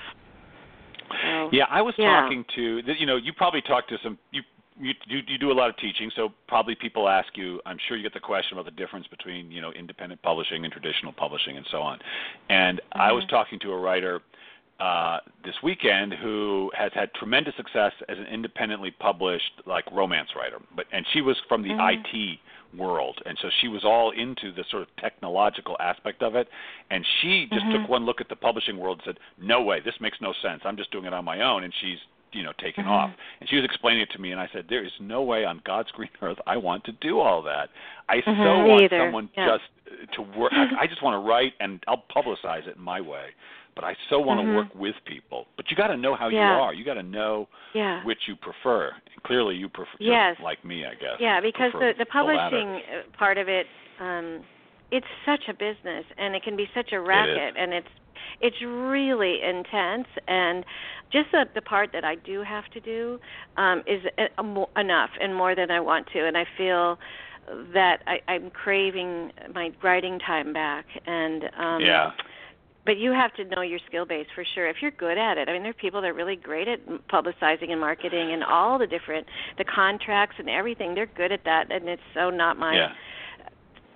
So, 1.22 1.48
Yeah, 1.52 1.66
I 1.68 1.82
was 1.82 1.94
Yeah. 1.98 2.22
talking 2.22 2.44
to 2.54 2.82
you 2.98 3.06
know 3.06 3.16
you 3.16 3.32
probably 3.32 3.62
talked 3.62 3.88
to 3.90 3.98
some 4.02 4.18
you 4.32 4.42
you 4.78 4.92
you 5.06 5.20
you 5.26 5.38
do 5.38 5.50
a 5.50 5.54
lot 5.54 5.68
of 5.68 5.76
teaching, 5.78 6.10
so 6.14 6.32
probably 6.48 6.74
people 6.74 7.08
ask 7.08 7.36
you. 7.36 7.60
I'm 7.66 7.78
sure 7.88 7.96
you 7.96 8.02
get 8.02 8.14
the 8.14 8.20
question 8.20 8.58
about 8.58 8.66
the 8.66 8.76
difference 8.76 9.06
between 9.06 9.50
you 9.50 9.60
know 9.60 9.72
independent 9.72 10.22
publishing 10.22 10.64
and 10.64 10.72
traditional 10.72 11.12
publishing 11.12 11.56
and 11.56 11.66
so 11.70 11.80
on. 11.82 11.98
And 12.48 12.80
I 12.92 13.12
was 13.12 13.24
Mhm. 13.24 13.28
talking 13.28 13.58
to 13.60 13.72
a 13.72 13.78
writer 13.78 14.22
uh, 14.78 15.20
this 15.44 15.54
weekend 15.62 16.14
who 16.14 16.70
has 16.74 16.92
had 16.94 17.12
tremendous 17.14 17.54
success 17.56 17.92
as 18.08 18.18
an 18.18 18.26
independently 18.26 18.90
published 18.90 19.52
like 19.66 19.90
romance 19.92 20.34
writer, 20.34 20.58
but 20.74 20.86
and 20.92 21.06
she 21.12 21.20
was 21.20 21.38
from 21.48 21.62
the 21.62 21.70
Mhm. 21.70 22.04
IT 22.04 22.40
world, 22.74 23.20
and 23.26 23.36
so 23.38 23.50
she 23.60 23.68
was 23.68 23.84
all 23.84 24.12
into 24.12 24.52
the 24.52 24.64
sort 24.70 24.82
of 24.82 24.96
technological 24.96 25.76
aspect 25.80 26.22
of 26.22 26.36
it. 26.36 26.48
And 26.90 27.04
she 27.20 27.46
just 27.46 27.66
Mhm. 27.66 27.72
took 27.72 27.88
one 27.88 28.06
look 28.06 28.20
at 28.20 28.28
the 28.28 28.36
publishing 28.36 28.78
world 28.78 28.98
and 28.98 29.04
said, 29.04 29.20
"No 29.36 29.60
way, 29.60 29.80
this 29.80 30.00
makes 30.00 30.20
no 30.20 30.32
sense. 30.32 30.64
I'm 30.64 30.76
just 30.76 30.90
doing 30.92 31.04
it 31.04 31.12
on 31.12 31.24
my 31.24 31.40
own." 31.40 31.64
And 31.64 31.74
she's 31.74 31.98
you 32.32 32.42
know 32.42 32.52
taken 32.58 32.84
Mhm. 32.84 32.90
off 32.90 33.10
and 33.40 33.48
she 33.48 33.56
was 33.56 33.64
explaining 33.64 34.02
it 34.02 34.10
to 34.10 34.20
me 34.20 34.32
and 34.32 34.40
i 34.40 34.48
said 34.52 34.66
there 34.68 34.84
is 34.84 34.92
no 35.00 35.22
way 35.22 35.44
on 35.44 35.60
god's 35.64 35.90
green 35.92 36.10
earth 36.22 36.38
i 36.46 36.56
want 36.56 36.84
to 36.84 36.92
do 36.92 37.18
all 37.20 37.42
that 37.42 37.70
i 38.08 38.20
so 38.22 38.30
Mhm, 38.30 38.66
want 38.66 38.80
neither. 38.82 38.98
someone 38.98 39.28
Yeah. 39.36 39.46
just 39.46 39.64
uh, 39.90 40.06
to 40.14 40.22
work 40.38 40.52
I, 40.52 40.82
I 40.82 40.86
just 40.86 41.02
want 41.02 41.14
to 41.14 41.28
write 41.28 41.54
and 41.60 41.82
i'll 41.88 42.04
publicize 42.14 42.66
it 42.66 42.78
my 42.78 43.00
way 43.00 43.30
but 43.74 43.84
i 43.84 43.96
so 44.08 44.18
want 44.20 44.40
Mhm. 44.40 44.50
to 44.50 44.56
work 44.56 44.74
with 44.74 44.96
people 45.04 45.46
but 45.56 45.70
you 45.70 45.76
got 45.76 45.88
to 45.88 45.96
know 45.96 46.14
how 46.14 46.28
Yeah. 46.28 46.54
you 46.56 46.60
are 46.62 46.74
you 46.74 46.84
got 46.84 46.94
to 46.94 47.02
know 47.02 47.48
Yeah. 47.72 48.02
which 48.04 48.28
you 48.28 48.36
prefer 48.36 48.88
and 49.12 49.22
clearly 49.24 49.56
you 49.56 49.68
prefer 49.68 49.96
Yes. 49.98 50.38
like 50.40 50.64
me 50.64 50.86
i 50.86 50.94
guess 50.94 51.18
Yeah, 51.20 51.40
because 51.40 51.72
the 51.72 51.94
the 51.98 52.06
publishing 52.06 52.68
uh 52.76 53.02
part 53.16 53.38
of 53.38 53.48
it 53.48 53.66
um 53.98 54.44
it's 54.90 55.06
such 55.24 55.48
a 55.48 55.54
business 55.54 56.04
and 56.18 56.34
it 56.34 56.42
can 56.42 56.56
be 56.56 56.68
such 56.74 56.92
a 56.92 57.00
racket 57.00 57.54
and 57.56 57.72
it's 57.72 57.88
it's 58.40 58.56
really 58.62 59.40
intense 59.42 60.06
and 60.28 60.64
just 61.12 61.30
the 61.32 61.46
the 61.54 61.62
part 61.62 61.90
that 61.92 62.04
I 62.04 62.14
do 62.14 62.42
have 62.42 62.64
to 62.72 62.80
do 62.80 63.20
um 63.56 63.82
is 63.86 64.02
a, 64.18 64.28
a 64.38 64.42
mo- 64.42 64.70
enough 64.76 65.10
and 65.20 65.34
more 65.34 65.54
than 65.54 65.70
I 65.70 65.80
want 65.80 66.06
to 66.12 66.26
and 66.26 66.36
I 66.36 66.46
feel 66.56 66.98
that 67.72 68.02
I 68.06 68.20
I'm 68.28 68.50
craving 68.50 69.32
my 69.54 69.72
writing 69.82 70.18
time 70.18 70.52
back 70.52 70.86
and 71.06 71.44
um 71.58 71.80
yeah. 71.80 72.12
but 72.86 72.96
you 72.96 73.12
have 73.12 73.34
to 73.34 73.44
know 73.44 73.62
your 73.62 73.80
skill 73.86 74.06
base 74.06 74.26
for 74.34 74.44
sure. 74.54 74.68
If 74.68 74.76
you're 74.80 74.90
good 74.92 75.18
at 75.18 75.38
it 75.38 75.48
i 75.48 75.52
mean 75.52 75.62
there 75.62 75.70
are 75.70 75.74
people 75.74 76.00
that 76.02 76.10
are 76.10 76.14
really 76.14 76.36
great 76.36 76.68
at 76.68 76.86
publicizing 77.08 77.70
and 77.70 77.80
marketing 77.80 78.32
and 78.32 78.44
all 78.44 78.78
the 78.78 78.86
different 78.86 79.26
the 79.58 79.64
contracts 79.64 80.36
and 80.38 80.48
everything. 80.48 80.94
They're 80.94 81.06
good 81.06 81.32
at 81.32 81.44
that 81.44 81.72
and 81.72 81.88
it's 81.88 82.02
so 82.14 82.30
not 82.30 82.58
my 82.58 82.74
yeah 82.74 82.92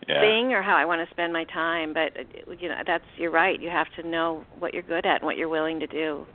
yeah 0.08 0.20
thing 0.20 0.52
or 0.52 0.62
how 0.62 0.76
i 0.76 0.84
want 0.84 1.06
to 1.06 1.12
spend 1.14 1.32
my 1.32 1.44
time 1.44 1.92
but 1.94 2.12
uh, 2.18 2.52
you 2.58 2.68
know 2.68 2.76
that's 2.86 3.04
you're 3.16 3.30
right 3.30 3.60
you 3.60 3.70
have 3.70 3.86
to 3.96 4.06
know 4.06 4.44
what 4.58 4.72
you're 4.74 4.82
good 4.82 5.06
at 5.06 5.16
and 5.16 5.24
what 5.24 5.36
you're 5.36 5.48
willing 5.48 5.80
to 5.80 5.86
do 5.86 6.26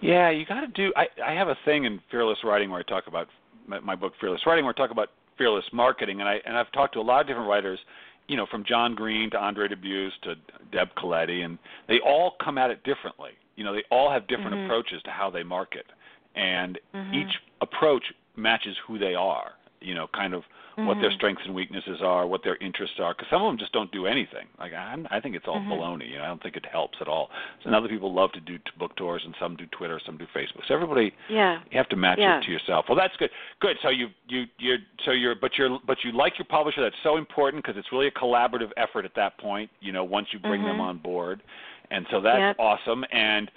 Yeah, 0.00 0.30
you 0.30 0.46
got 0.46 0.60
to 0.60 0.68
do. 0.68 0.92
I 0.96 1.06
I 1.24 1.32
have 1.32 1.48
a 1.48 1.56
thing 1.64 1.84
in 1.84 2.00
fearless 2.10 2.38
writing 2.44 2.70
where 2.70 2.80
I 2.80 2.84
talk 2.84 3.08
about 3.08 3.26
my, 3.66 3.80
my 3.80 3.96
book 3.96 4.12
Fearless 4.20 4.42
Writing, 4.46 4.64
where 4.64 4.72
I 4.72 4.76
talk 4.76 4.92
about 4.92 5.08
fearless 5.36 5.64
marketing, 5.72 6.20
and 6.20 6.28
I 6.28 6.36
and 6.46 6.56
I've 6.56 6.70
talked 6.72 6.94
to 6.94 7.00
a 7.00 7.02
lot 7.02 7.20
of 7.20 7.26
different 7.26 7.48
writers, 7.48 7.80
you 8.28 8.36
know, 8.36 8.46
from 8.46 8.62
John 8.64 8.94
Green 8.94 9.28
to 9.30 9.38
Andre 9.38 9.66
Dubus 9.68 10.10
to 10.22 10.36
Deb 10.70 10.88
Caletti, 10.96 11.44
and 11.44 11.58
they 11.88 11.98
all 12.00 12.36
come 12.44 12.58
at 12.58 12.70
it 12.70 12.82
differently. 12.84 13.32
You 13.56 13.64
know, 13.64 13.72
they 13.72 13.82
all 13.90 14.08
have 14.08 14.28
different 14.28 14.56
Mhm. 14.56 14.66
approaches 14.66 15.02
to 15.02 15.10
how 15.10 15.30
they 15.30 15.42
market, 15.42 15.86
and 16.36 16.78
Mhm. 16.94 17.14
each 17.14 17.34
approach 17.60 18.04
matches 18.36 18.76
who 18.86 18.98
they 18.98 19.16
are. 19.16 19.54
You 19.80 19.94
know, 19.94 20.06
kind 20.08 20.34
of 20.34 20.44
what 20.76 21.00
their 21.00 21.10
Mhm. 21.10 21.14
strengths 21.14 21.42
and 21.44 21.54
weaknesses 21.56 22.00
are, 22.00 22.24
what 22.24 22.44
their 22.44 22.54
interests 22.60 23.00
are. 23.00 23.12
Because 23.12 23.28
some 23.30 23.42
of 23.42 23.48
them 23.48 23.58
just 23.58 23.72
don't 23.72 23.90
do 23.90 24.06
anything. 24.06 24.46
Like 24.60 24.72
I'm, 24.72 25.08
I 25.10 25.18
think 25.18 25.34
it's 25.34 25.48
all 25.48 25.58
Mhm. 25.58 25.68
baloney. 25.68 26.08
You 26.08 26.18
know, 26.18 26.24
I 26.24 26.26
don't 26.28 26.40
think 26.40 26.56
it 26.56 26.64
helps 26.66 27.00
at 27.00 27.08
all. 27.08 27.30
So 27.64 27.70
other 27.70 27.88
people 27.88 28.12
love 28.12 28.30
to 28.32 28.40
do 28.40 28.58
t- 28.58 28.64
book 28.76 28.94
tours, 28.94 29.24
and 29.24 29.34
some 29.40 29.56
do 29.56 29.66
Twitter, 29.66 29.98
some 29.98 30.16
do 30.16 30.26
Facebook. 30.26 30.64
So 30.68 30.74
everybody, 30.74 31.12
yeah 31.28 31.60
you 31.72 31.78
have 31.78 31.88
to 31.88 31.96
match 31.96 32.18
Yeah. 32.20 32.38
it 32.38 32.44
to 32.44 32.52
yourself. 32.52 32.88
Well, 32.88 32.96
that's 32.96 33.16
good. 33.16 33.30
Good. 33.58 33.78
So 33.80 33.88
you 33.88 34.10
you 34.28 34.46
you 34.58 34.78
so 35.04 35.10
you're 35.10 35.34
but 35.34 35.58
you're 35.58 35.80
but 35.84 36.04
you 36.04 36.12
like 36.12 36.38
your 36.38 36.44
publisher. 36.46 36.80
That's 36.80 36.98
so 37.02 37.16
important 37.16 37.64
because 37.64 37.76
it's 37.76 37.90
really 37.90 38.06
a 38.06 38.12
collaborative 38.12 38.70
effort 38.76 39.04
at 39.04 39.14
that 39.14 39.36
point. 39.38 39.70
You 39.80 39.90
know, 39.90 40.04
once 40.04 40.32
you 40.32 40.38
bring 40.38 40.62
them 40.62 40.76
Mhm. 40.78 40.82
on 40.82 40.98
board, 40.98 41.40
and 41.90 42.06
so 42.10 42.20
that's 42.20 42.38
Yep. 42.38 42.56
awesome. 42.60 43.04
And 43.10 43.50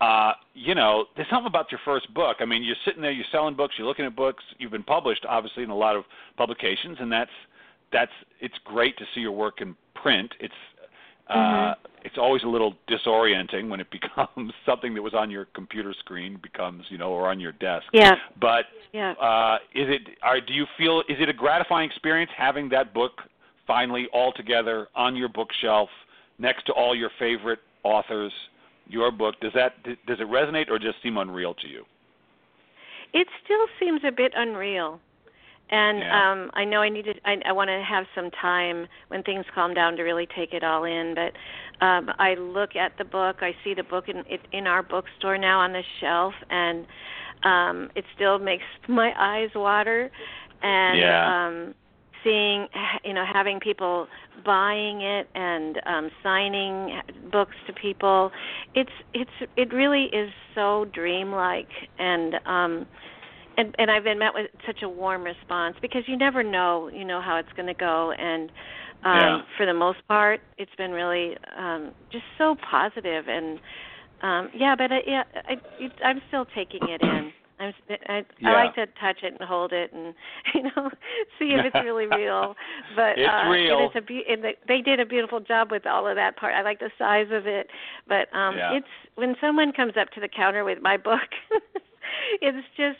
uh, 0.00 0.32
you 0.54 0.74
know, 0.74 1.06
there's 1.16 1.28
something 1.30 1.46
about 1.46 1.70
your 1.70 1.80
first 1.84 2.12
book. 2.14 2.38
I 2.40 2.44
mean, 2.44 2.62
you're 2.62 2.76
sitting 2.84 3.00
there, 3.02 3.12
you're 3.12 3.24
selling 3.32 3.54
books, 3.54 3.74
you're 3.78 3.86
looking 3.86 4.04
at 4.04 4.14
books. 4.16 4.42
You've 4.58 4.72
been 4.72 4.82
published, 4.82 5.24
obviously, 5.28 5.62
in 5.62 5.70
a 5.70 5.76
lot 5.76 5.96
of 5.96 6.04
publications, 6.36 6.98
and 7.00 7.10
that's 7.10 7.30
that's 7.92 8.12
it's 8.40 8.54
great 8.64 8.96
to 8.98 9.04
see 9.14 9.20
your 9.20 9.32
work 9.32 9.60
in 9.60 9.76
print. 9.94 10.32
It's 10.40 10.54
uh, 11.28 11.34
Mhm. 11.34 11.76
it's 12.04 12.18
always 12.18 12.42
a 12.42 12.46
little 12.48 12.74
disorienting 12.86 13.68
when 13.70 13.80
it 13.80 13.88
becomes 13.98 14.52
something 14.66 14.92
that 14.94 15.00
was 15.00 15.14
on 15.14 15.30
your 15.30 15.46
computer 15.46 15.94
screen 15.94 16.36
becomes, 16.42 16.84
you 16.90 16.98
know, 16.98 17.10
or 17.10 17.30
on 17.30 17.40
your 17.40 17.52
desk. 17.52 17.86
yeah 17.92 18.16
But 18.38 18.66
yeah 18.92 19.12
uh, 19.12 19.58
is 19.74 19.88
it? 19.88 20.18
Are, 20.22 20.40
do 20.40 20.52
you 20.52 20.66
feel? 20.76 21.00
Is 21.08 21.18
it 21.20 21.28
a 21.28 21.32
gratifying 21.32 21.88
experience 21.88 22.30
having 22.36 22.68
that 22.70 22.92
book 22.92 23.22
finally 23.66 24.06
all 24.12 24.32
together 24.32 24.88
on 24.94 25.16
your 25.16 25.28
bookshelf 25.28 25.88
next 26.38 26.66
to 26.66 26.72
all 26.72 26.94
your 26.94 27.10
favorite 27.18 27.60
authors? 27.84 28.32
Your 28.88 29.10
book 29.10 29.34
does 29.40 29.52
that? 29.54 29.82
Does 29.84 30.20
it 30.20 30.28
resonate 30.28 30.68
or 30.70 30.78
just 30.78 31.02
seem 31.02 31.16
unreal 31.16 31.54
to 31.54 31.68
you? 31.68 31.84
it 33.14 33.28
still 33.44 33.66
seems 33.78 34.00
a 34.06 34.10
bit 34.10 34.32
unreal 34.36 35.00
and 35.70 35.98
Yeah. 36.00 36.32
um 36.32 36.50
I 36.54 36.64
know 36.64 36.82
I 36.82 36.88
need 36.90 37.06
to 37.06 37.14
I, 37.24 37.36
I 37.46 37.52
want 37.52 37.68
to 37.68 37.82
have 37.88 38.04
some 38.14 38.30
time 38.32 38.86
when 39.08 39.22
things 39.22 39.46
calm 39.54 39.72
down 39.72 39.96
to 39.96 40.02
really 40.02 40.26
take 40.36 40.52
it 40.52 40.62
all 40.62 40.84
in, 40.84 41.14
but 41.14 41.32
um 41.84 42.10
I 42.18 42.34
look 42.34 42.76
at 42.76 42.92
the 42.98 43.04
book, 43.04 43.36
I 43.40 43.54
see 43.62 43.72
the 43.72 43.84
book 43.84 44.08
in 44.08 44.18
it 44.26 44.40
in 44.52 44.66
our 44.66 44.82
bookstore 44.82 45.38
now 45.38 45.60
on 45.60 45.72
the 45.72 45.82
shelf 46.00 46.34
and 46.50 46.86
um 47.44 47.90
it 47.94 48.04
still 48.14 48.38
makes 48.38 48.64
my 48.88 49.12
eyes 49.18 49.50
water 49.54 50.10
and 50.62 50.98
Yeah. 51.00 51.46
um 51.46 51.74
seeing 52.24 52.66
you 53.04 53.12
know 53.12 53.24
having 53.30 53.60
people 53.60 54.06
buying 54.44 55.02
it 55.02 55.28
and 55.34 55.80
um 55.86 56.10
signing 56.22 57.00
books 57.30 57.54
to 57.66 57.72
people 57.72 58.30
it's 58.74 58.90
it's 59.12 59.30
it 59.56 59.72
really 59.72 60.04
is 60.06 60.30
so 60.54 60.86
dreamlike 60.92 61.68
and 61.98 62.34
um 62.46 62.86
and 63.56 63.74
and 63.78 63.90
I've 63.90 64.04
been 64.04 64.18
met 64.18 64.32
with 64.34 64.50
such 64.66 64.82
a 64.82 64.88
warm 64.88 65.22
response 65.24 65.76
because 65.80 66.02
you 66.06 66.16
never 66.16 66.42
know 66.42 66.90
you 66.92 67.04
know 67.04 67.20
how 67.20 67.36
it's 67.36 67.52
going 67.56 67.68
to 67.68 67.74
go 67.74 68.12
and 68.12 68.50
um 68.50 68.52
Yeah. 69.04 69.42
for 69.56 69.66
the 69.66 69.74
most 69.74 69.98
part 70.08 70.40
it's 70.58 70.74
been 70.76 70.90
really 70.92 71.36
um 71.56 71.92
just 72.10 72.24
so 72.38 72.56
positive 72.68 73.28
and 73.28 73.60
um 74.22 74.48
yeah 74.54 74.74
but 74.76 74.90
I, 74.92 74.98
yeah 75.06 75.22
I 75.46 75.52
it, 75.78 75.92
I'm 76.04 76.20
still 76.28 76.46
taking 76.54 76.88
it 76.88 77.02
in 77.02 77.32
I'm 77.60 77.72
I 78.08 78.24
Yeah. 78.40 78.50
I 78.50 78.64
like 78.64 78.74
to 78.74 78.86
touch 79.00 79.18
it 79.22 79.34
and 79.38 79.48
hold 79.48 79.72
it 79.72 79.92
and 79.92 80.14
you 80.54 80.62
know 80.64 80.90
see 81.38 81.54
if 81.54 81.64
it's 81.64 81.84
really 81.84 82.06
real 82.22 82.54
but 82.96 83.18
It's 83.18 83.28
uh 83.30 83.48
real. 83.48 83.78
and 83.78 83.86
it's 83.86 83.96
a 83.96 84.00
be- 84.00 84.24
and 84.28 84.42
the, 84.42 84.52
they 84.66 84.80
did 84.80 85.00
a 85.00 85.06
beautiful 85.06 85.40
job 85.40 85.70
with 85.70 85.86
all 85.86 86.06
of 86.06 86.16
that 86.16 86.36
part 86.36 86.54
I 86.54 86.62
like 86.62 86.80
the 86.80 86.90
size 86.98 87.28
of 87.30 87.46
it 87.46 87.68
but 88.08 88.28
um 88.36 88.56
Yeah. 88.56 88.74
it's 88.74 88.86
when 89.14 89.36
someone 89.40 89.72
comes 89.72 89.94
up 90.00 90.10
to 90.10 90.20
the 90.20 90.28
counter 90.28 90.64
with 90.64 90.80
my 90.82 90.96
book 90.96 91.20
it's 92.40 92.66
just 92.76 92.98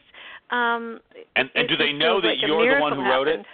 um 0.51 1.01
And 1.37 1.51
and 1.55 1.69
do 1.69 1.77
they 1.77 1.93
know 1.93 2.21
that 2.21 2.29
like 2.29 2.39
you're 2.43 2.77
the 2.77 2.81
one 2.81 2.93
who 2.93 3.03
miracle 3.03 3.25
wrote 3.25 3.29
it? 3.29 3.47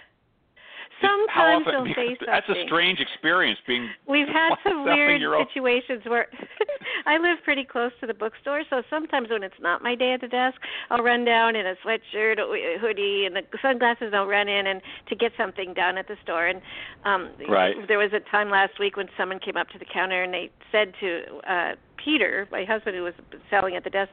Sometimes 1.01 1.67
often, 1.67 1.85
they'll 1.85 1.95
say 1.95 2.09
because 2.19 2.27
That's 2.27 2.49
a 2.49 2.63
strange 2.65 2.99
experience 2.99 3.59
being 3.67 3.89
We've 4.07 4.27
had 4.27 4.53
some 4.63 4.83
weird 4.85 5.21
situations 5.47 6.03
where 6.05 6.27
I 7.05 7.17
live 7.17 7.37
pretty 7.43 7.63
close 7.65 7.91
to 8.01 8.07
the 8.07 8.13
bookstore, 8.13 8.63
so 8.69 8.83
sometimes 8.89 9.29
when 9.29 9.43
it's 9.43 9.59
not 9.59 9.81
my 9.81 9.95
day 9.95 10.13
at 10.13 10.21
the 10.21 10.27
desk, 10.27 10.59
I'll 10.89 11.03
run 11.03 11.25
down 11.25 11.55
in 11.55 11.65
a 11.65 11.75
sweatshirt, 11.85 12.37
a 12.39 12.77
hoodie, 12.79 13.25
and 13.25 13.35
the 13.35 13.41
sunglasses. 13.61 14.07
and 14.07 14.15
I'll 14.15 14.27
run 14.27 14.47
in 14.47 14.67
and 14.67 14.81
to 15.09 15.15
get 15.15 15.31
something 15.37 15.73
done 15.73 15.97
at 15.97 16.07
the 16.07 16.15
store. 16.23 16.47
And 16.47 16.61
um 17.05 17.29
Right. 17.49 17.75
there 17.87 17.97
was 17.97 18.11
a 18.13 18.19
time 18.31 18.49
last 18.49 18.79
week 18.79 18.97
when 18.97 19.07
someone 19.17 19.39
came 19.39 19.57
up 19.57 19.69
to 19.69 19.79
the 19.79 19.85
counter 19.85 20.23
and 20.23 20.33
they 20.33 20.49
said 20.71 20.93
to 20.99 21.23
uh 21.49 21.75
Peter, 22.03 22.47
my 22.51 22.63
husband 22.63 22.95
who 22.95 23.03
was 23.03 23.13
selling 23.49 23.75
at 23.75 23.83
the 23.83 23.89
desk, 23.89 24.11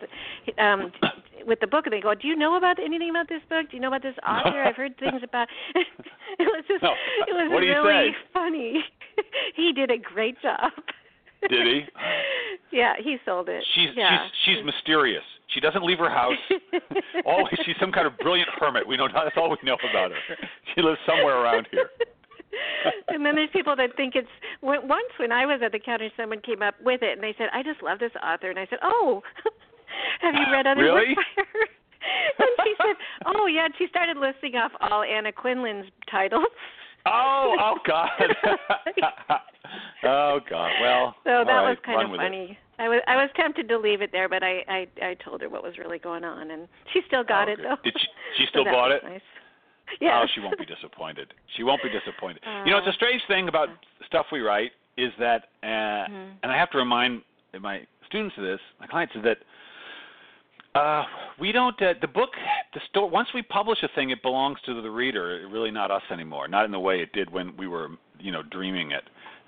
um 0.58 0.92
with 1.46 1.60
the 1.60 1.66
book, 1.66 1.86
and 1.86 1.92
they 1.92 2.00
go, 2.00 2.14
"Do 2.14 2.28
you 2.28 2.36
know 2.36 2.56
about 2.56 2.78
anything 2.78 3.10
about 3.10 3.28
this 3.28 3.42
book? 3.48 3.70
Do 3.70 3.76
you 3.76 3.80
know 3.80 3.88
about 3.88 4.02
this 4.02 4.16
author? 4.26 4.62
I've 4.62 4.76
heard 4.76 4.96
things 4.98 5.22
about." 5.22 5.48
it 5.74 5.86
was 6.40 6.64
just, 6.68 6.82
No. 6.82 6.92
it 7.26 7.32
was 7.32 7.50
What 7.50 7.60
really 7.60 8.14
funny. 8.32 8.84
he 9.56 9.72
did 9.72 9.90
a 9.90 9.98
great 9.98 10.40
job. 10.42 10.72
Did 11.48 11.66
he? 11.66 11.82
yeah, 12.76 12.94
he 13.02 13.16
sold 13.24 13.48
it. 13.48 13.64
She's 13.74 13.90
yeah. 13.94 14.26
she's 14.44 14.56
she's 14.56 14.64
mysterious. 14.64 15.22
She 15.54 15.60
doesn't 15.60 15.82
leave 15.82 15.98
her 15.98 16.10
house. 16.10 16.36
Always, 17.24 17.54
she's 17.64 17.76
some 17.80 17.90
kind 17.90 18.06
of 18.06 18.18
brilliant 18.18 18.50
hermit. 18.60 18.86
We 18.86 18.96
know 18.96 19.08
that's 19.12 19.36
all 19.36 19.48
we 19.48 19.56
know 19.62 19.78
about 19.90 20.10
her. 20.10 20.36
She 20.74 20.82
lives 20.82 20.98
somewhere 21.06 21.38
around 21.40 21.66
here. 21.70 21.88
and 23.08 23.24
then 23.24 23.34
there's 23.34 23.50
people 23.52 23.76
that 23.76 23.96
think 23.96 24.14
it's 24.14 24.28
once 24.62 25.12
when 25.18 25.32
I 25.32 25.46
was 25.46 25.60
at 25.64 25.72
the 25.72 25.78
counter, 25.78 26.08
someone 26.16 26.40
came 26.40 26.62
up 26.62 26.74
with 26.82 27.02
it 27.02 27.12
and 27.12 27.22
they 27.22 27.34
said, 27.38 27.48
"I 27.52 27.62
just 27.62 27.82
love 27.82 27.98
this 27.98 28.12
author," 28.22 28.50
and 28.50 28.58
I 28.58 28.66
said, 28.70 28.78
"Oh, 28.82 29.22
have 30.20 30.34
you 30.34 30.46
read 30.52 30.66
other 30.66 30.82
Really? 30.82 31.14
by 31.14 31.22
her?" 31.36 31.66
and 32.38 32.48
she 32.64 32.74
said, 32.78 32.96
"Oh 33.26 33.46
yeah." 33.46 33.66
And 33.66 33.74
she 33.78 33.86
started 33.88 34.16
listing 34.16 34.54
off 34.56 34.72
all 34.80 35.02
Anna 35.02 35.32
Quindlen's 35.32 35.86
titles. 36.10 36.46
Oh, 37.06 37.56
oh 37.58 37.74
God. 37.86 38.10
oh 40.04 40.40
God. 40.48 40.70
Well, 40.80 41.14
So 41.24 41.30
that 41.30 41.46
right, 41.46 41.68
was 41.70 41.78
kind 41.84 42.02
of 42.02 42.10
with 42.10 42.20
it. 42.20 42.24
funny. 42.24 42.58
I 42.78 42.88
was 42.88 43.00
I 43.08 43.16
was 43.16 43.30
tempted 43.34 43.68
to 43.68 43.78
leave 43.78 44.02
it 44.02 44.10
there, 44.12 44.28
but 44.28 44.42
I 44.42 44.62
I 44.68 44.86
I 45.02 45.14
told 45.24 45.40
her 45.40 45.48
what 45.48 45.62
was 45.62 45.78
really 45.78 45.98
going 45.98 46.24
on, 46.24 46.50
and 46.50 46.68
she 46.92 47.00
still 47.06 47.24
got 47.24 47.48
Oh, 47.48 47.52
it 47.52 47.56
good. 47.56 47.64
though. 47.66 47.76
Did 47.82 47.94
she? 47.98 48.06
She 48.42 48.46
still 48.50 48.64
that 48.64 48.72
bought 48.72 48.90
it. 48.92 49.02
Nice. 49.04 49.20
Yeah. 50.00 50.20
Oh, 50.22 50.26
she 50.34 50.40
won't 50.40 50.58
be 50.58 50.66
disappointed. 50.66 51.32
She 51.56 51.62
won't 51.62 51.82
be 51.82 51.88
disappointed. 51.90 52.42
you 52.64 52.70
know, 52.72 52.78
it's 52.78 52.86
a 52.86 52.92
strange 52.92 53.22
thing 53.26 53.48
about 53.48 53.68
stuff 54.06 54.26
we 54.30 54.40
write 54.40 54.72
is 54.96 55.12
that, 55.18 55.48
uh, 55.62 55.66
Mhm. 56.10 56.32
and 56.42 56.52
I 56.52 56.56
have 56.56 56.70
to 56.70 56.78
remind 56.78 57.22
my 57.60 57.86
students 58.06 58.36
of 58.36 58.44
this, 58.44 58.60
my 58.80 58.86
clients, 58.86 59.14
is 59.16 59.22
that 59.22 59.38
uh, 60.74 61.04
we 61.40 61.50
don't. 61.50 61.80
Uh, 61.82 61.94
the 62.00 62.06
book, 62.06 62.30
the 62.74 62.80
store. 62.90 63.08
Once 63.08 63.28
we 63.34 63.42
publish 63.42 63.82
a 63.82 63.88
thing, 63.88 64.10
it 64.10 64.22
belongs 64.22 64.58
to 64.66 64.80
the 64.80 64.90
reader. 64.90 65.46
Really, 65.50 65.70
not 65.70 65.90
us 65.90 66.02
anymore. 66.10 66.46
Not 66.46 66.64
in 66.66 66.70
the 66.70 66.78
way 66.78 67.00
it 67.00 67.12
did 67.12 67.30
when 67.30 67.56
we 67.56 67.66
were, 67.66 67.88
you 68.20 68.30
know, 68.30 68.42
dreaming 68.42 68.92
it. 68.92 69.04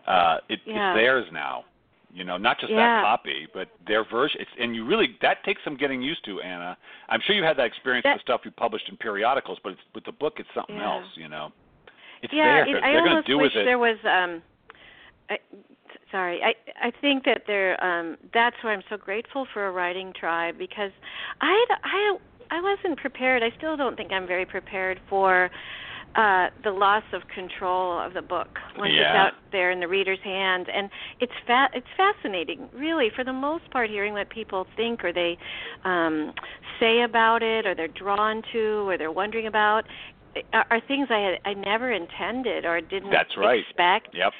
Uh, 0.06 0.38
it 0.48 0.60
Yeah. 0.64 0.92
It's 0.92 0.96
theirs 0.98 1.26
now. 1.30 1.64
You 2.12 2.24
know, 2.24 2.36
not 2.36 2.58
just 2.58 2.72
Yeah. 2.72 2.78
that 2.78 3.02
copy, 3.04 3.46
but 3.54 3.68
their 3.86 4.02
version. 4.04 4.40
It's, 4.40 4.50
and 4.58 4.74
you 4.74 4.84
really 4.84 5.16
that 5.22 5.44
takes 5.44 5.62
some 5.62 5.76
getting 5.76 6.02
used 6.02 6.24
to, 6.24 6.40
Anna. 6.40 6.76
I'm 7.08 7.20
sure 7.20 7.36
you 7.36 7.44
had 7.44 7.56
that 7.58 7.66
experience 7.66 8.02
That- 8.04 8.14
with 8.14 8.22
stuff 8.22 8.40
you 8.44 8.50
published 8.50 8.88
in 8.88 8.96
periodicals, 8.96 9.58
but 9.62 9.72
it's, 9.72 9.80
with 9.94 10.04
the 10.04 10.12
book, 10.12 10.34
it's 10.40 10.48
something 10.54 10.76
Yeah. 10.76 10.92
else. 10.94 11.06
You 11.14 11.28
know, 11.28 11.52
it's 12.22 12.32
yeah, 12.32 12.64
there. 12.64 12.76
it, 12.76 12.82
I 12.84 12.92
They're 12.92 13.04
going 13.04 13.22
to 13.22 13.26
do 13.26 13.38
wish 13.38 13.54
with 13.54 13.62
it. 13.62 13.64
there 13.64 13.78
was. 13.78 13.96
um 14.04 14.42
I, 15.30 15.38
sorry, 16.10 16.42
I 16.42 16.54
I 16.82 16.90
think 17.00 17.24
that 17.24 17.42
there. 17.46 17.82
um 17.84 18.16
That's 18.34 18.56
why 18.62 18.72
I'm 18.72 18.82
so 18.90 18.96
grateful 18.96 19.46
for 19.52 19.66
a 19.68 19.70
writing 19.70 20.12
tribe 20.12 20.58
because 20.58 20.90
I 21.40 21.64
I 21.84 22.16
I 22.50 22.60
wasn't 22.60 22.98
prepared. 22.98 23.44
I 23.44 23.50
still 23.56 23.76
don't 23.76 23.96
think 23.96 24.10
I'm 24.10 24.26
very 24.26 24.44
prepared 24.44 25.00
for 25.08 25.48
uh 26.16 26.48
the 26.64 26.70
loss 26.70 27.04
of 27.12 27.22
control 27.32 28.00
of 28.04 28.14
the 28.14 28.22
book 28.22 28.58
once 28.76 28.92
it's 28.96 29.10
out 29.14 29.32
there 29.52 29.70
in 29.70 29.78
the 29.78 29.86
reader's 29.86 30.18
hands 30.24 30.66
and 30.74 30.90
it's 31.20 31.32
fa- 31.46 31.70
it's 31.72 31.86
fascinating 31.96 32.68
really 32.72 33.10
for 33.14 33.22
the 33.22 33.32
most 33.32 33.70
part 33.70 33.88
hearing 33.88 34.12
what 34.14 34.28
people 34.28 34.66
think 34.76 35.04
or 35.04 35.12
they 35.12 35.38
um 35.84 36.32
say 36.80 37.02
about 37.02 37.42
it 37.44 37.64
or 37.64 37.76
they're 37.76 37.86
drawn 37.88 38.42
to 38.52 38.88
or 38.88 38.98
they're 38.98 39.12
wondering 39.12 39.46
about 39.46 39.84
are, 40.52 40.66
are 40.70 40.80
things 40.88 41.08
I 41.10 41.18
had 41.20 41.38
I 41.44 41.54
never 41.54 41.92
intended 41.92 42.64
or 42.64 42.80
didn't 42.80 43.10
That's 43.10 43.36
right. 43.36 43.60
expect 43.60 44.08
Yep. 44.12 44.32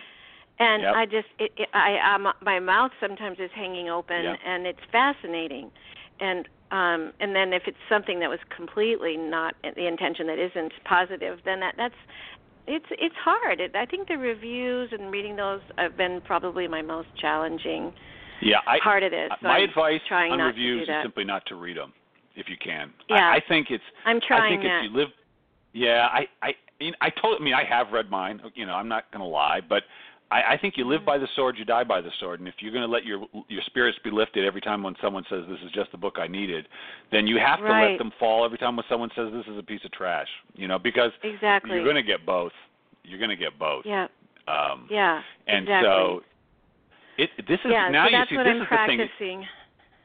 and 0.58 0.82
Yep. 0.82 0.94
I 0.96 1.04
just 1.06 1.28
it, 1.38 1.52
it 1.56 1.68
I 1.72 2.14
um 2.14 2.26
my 2.42 2.58
mouth 2.58 2.90
sometimes 3.00 3.38
is 3.38 3.50
hanging 3.54 3.88
open 3.88 4.24
Yeah. 4.24 4.34
and 4.44 4.66
it's 4.66 4.80
fascinating 4.90 5.70
and 6.20 6.48
um 6.70 7.12
and 7.20 7.34
then 7.34 7.52
if 7.52 7.62
it's 7.66 7.78
something 7.88 8.20
that 8.20 8.28
was 8.28 8.38
completely 8.54 9.16
not 9.16 9.54
the 9.76 9.86
intention 9.86 10.26
that 10.26 10.38
isn't 10.38 10.72
positive 10.84 11.38
then 11.44 11.60
that 11.60 11.74
that's 11.76 11.94
it's 12.66 12.86
it's 12.90 13.14
hard 13.22 13.60
it, 13.60 13.74
I 13.74 13.86
think 13.86 14.08
the 14.08 14.16
reviews 14.16 14.90
and 14.92 15.10
reading 15.10 15.36
those 15.36 15.60
have 15.78 15.96
been 15.96 16.20
probably 16.24 16.68
my 16.68 16.82
most 16.82 17.08
challenging 17.20 17.92
Yeah. 18.42 18.58
I, 18.66 18.78
part 18.82 19.02
of 19.02 19.10
this 19.10 19.30
so 19.40 19.48
my 19.48 19.58
I'm 19.58 19.68
advice 19.68 20.00
trying 20.08 20.32
on 20.32 20.38
reviews 20.40 20.80
to 20.80 20.86
do 20.86 20.92
that 20.92 21.00
is 21.00 21.04
simply 21.04 21.24
not 21.24 21.44
to 21.46 21.54
read 21.54 21.76
them 21.76 21.92
if 22.36 22.48
you 22.48 22.56
can. 22.62 22.92
Yeah. 23.08 23.16
I, 23.16 23.36
I 23.36 23.40
think 23.46 23.68
it's. 23.70 23.84
I'm 24.04 24.20
trying 24.26 24.52
I 24.52 24.56
think 24.56 24.62
that 24.62 24.84
if 24.84 24.90
you 24.90 24.98
live. 24.98 25.08
Yeah, 25.72 26.08
I 26.10 26.26
I 26.42 26.54
I 27.00 27.10
told. 27.20 27.40
I 27.40 27.44
mean, 27.44 27.54
I 27.54 27.64
have 27.64 27.92
read 27.92 28.10
mine. 28.10 28.40
You 28.54 28.66
know, 28.66 28.74
I'm 28.74 28.88
not 28.88 29.10
going 29.12 29.20
to 29.20 29.26
lie, 29.26 29.60
but 29.66 29.84
I, 30.30 30.52
I 30.52 30.56
think 30.58 30.76
you 30.76 30.84
live 30.84 31.02
Mhm. 31.02 31.06
by 31.06 31.18
the 31.18 31.26
sword, 31.34 31.58
you 31.58 31.64
die 31.64 31.82
by 31.84 32.00
the 32.00 32.10
sword. 32.20 32.38
And 32.40 32.48
if 32.48 32.54
you're 32.60 32.70
going 32.72 32.84
to 32.86 32.90
let 32.90 33.04
your 33.04 33.26
your 33.48 33.62
spirits 33.62 33.98
be 34.04 34.10
lifted 34.10 34.44
every 34.44 34.60
time 34.60 34.82
when 34.82 34.94
someone 35.00 35.24
says 35.28 35.44
this 35.48 35.58
is 35.64 35.72
just 35.72 35.90
the 35.90 35.98
book 35.98 36.18
I 36.18 36.26
needed, 36.28 36.68
then 37.10 37.26
you 37.26 37.38
have 37.38 37.58
to 37.58 37.64
Right. 37.64 37.90
let 37.92 37.98
them 37.98 38.12
fall 38.18 38.44
every 38.44 38.58
time 38.58 38.76
when 38.76 38.86
someone 38.88 39.10
says 39.16 39.32
this 39.32 39.46
is 39.46 39.58
a 39.58 39.62
piece 39.62 39.84
of 39.84 39.90
trash. 39.92 40.28
You 40.54 40.68
know, 40.68 40.78
because 40.78 41.12
exactly 41.22 41.72
you're 41.74 41.84
going 41.84 41.96
to 41.96 42.02
get 42.02 42.24
both. 42.24 42.52
You're 43.04 43.18
going 43.18 43.30
to 43.30 43.36
get 43.36 43.58
both. 43.58 43.84
yeah 43.86 44.06
Um, 44.46 44.86
yeah 44.90 45.22
and 45.46 45.64
exactly. 45.64 45.88
so 45.88 46.22
it 47.18 47.30
this 47.48 47.60
is 47.64 47.70
yeah 47.72 47.88
now 47.90 48.06
so 48.08 48.16
you 48.16 48.24
see 48.28 48.36
this 48.36 48.46
I'm 48.46 48.56
is 48.56 48.60
the 48.62 48.66
thing. 48.86 48.98
practicing 48.98 49.48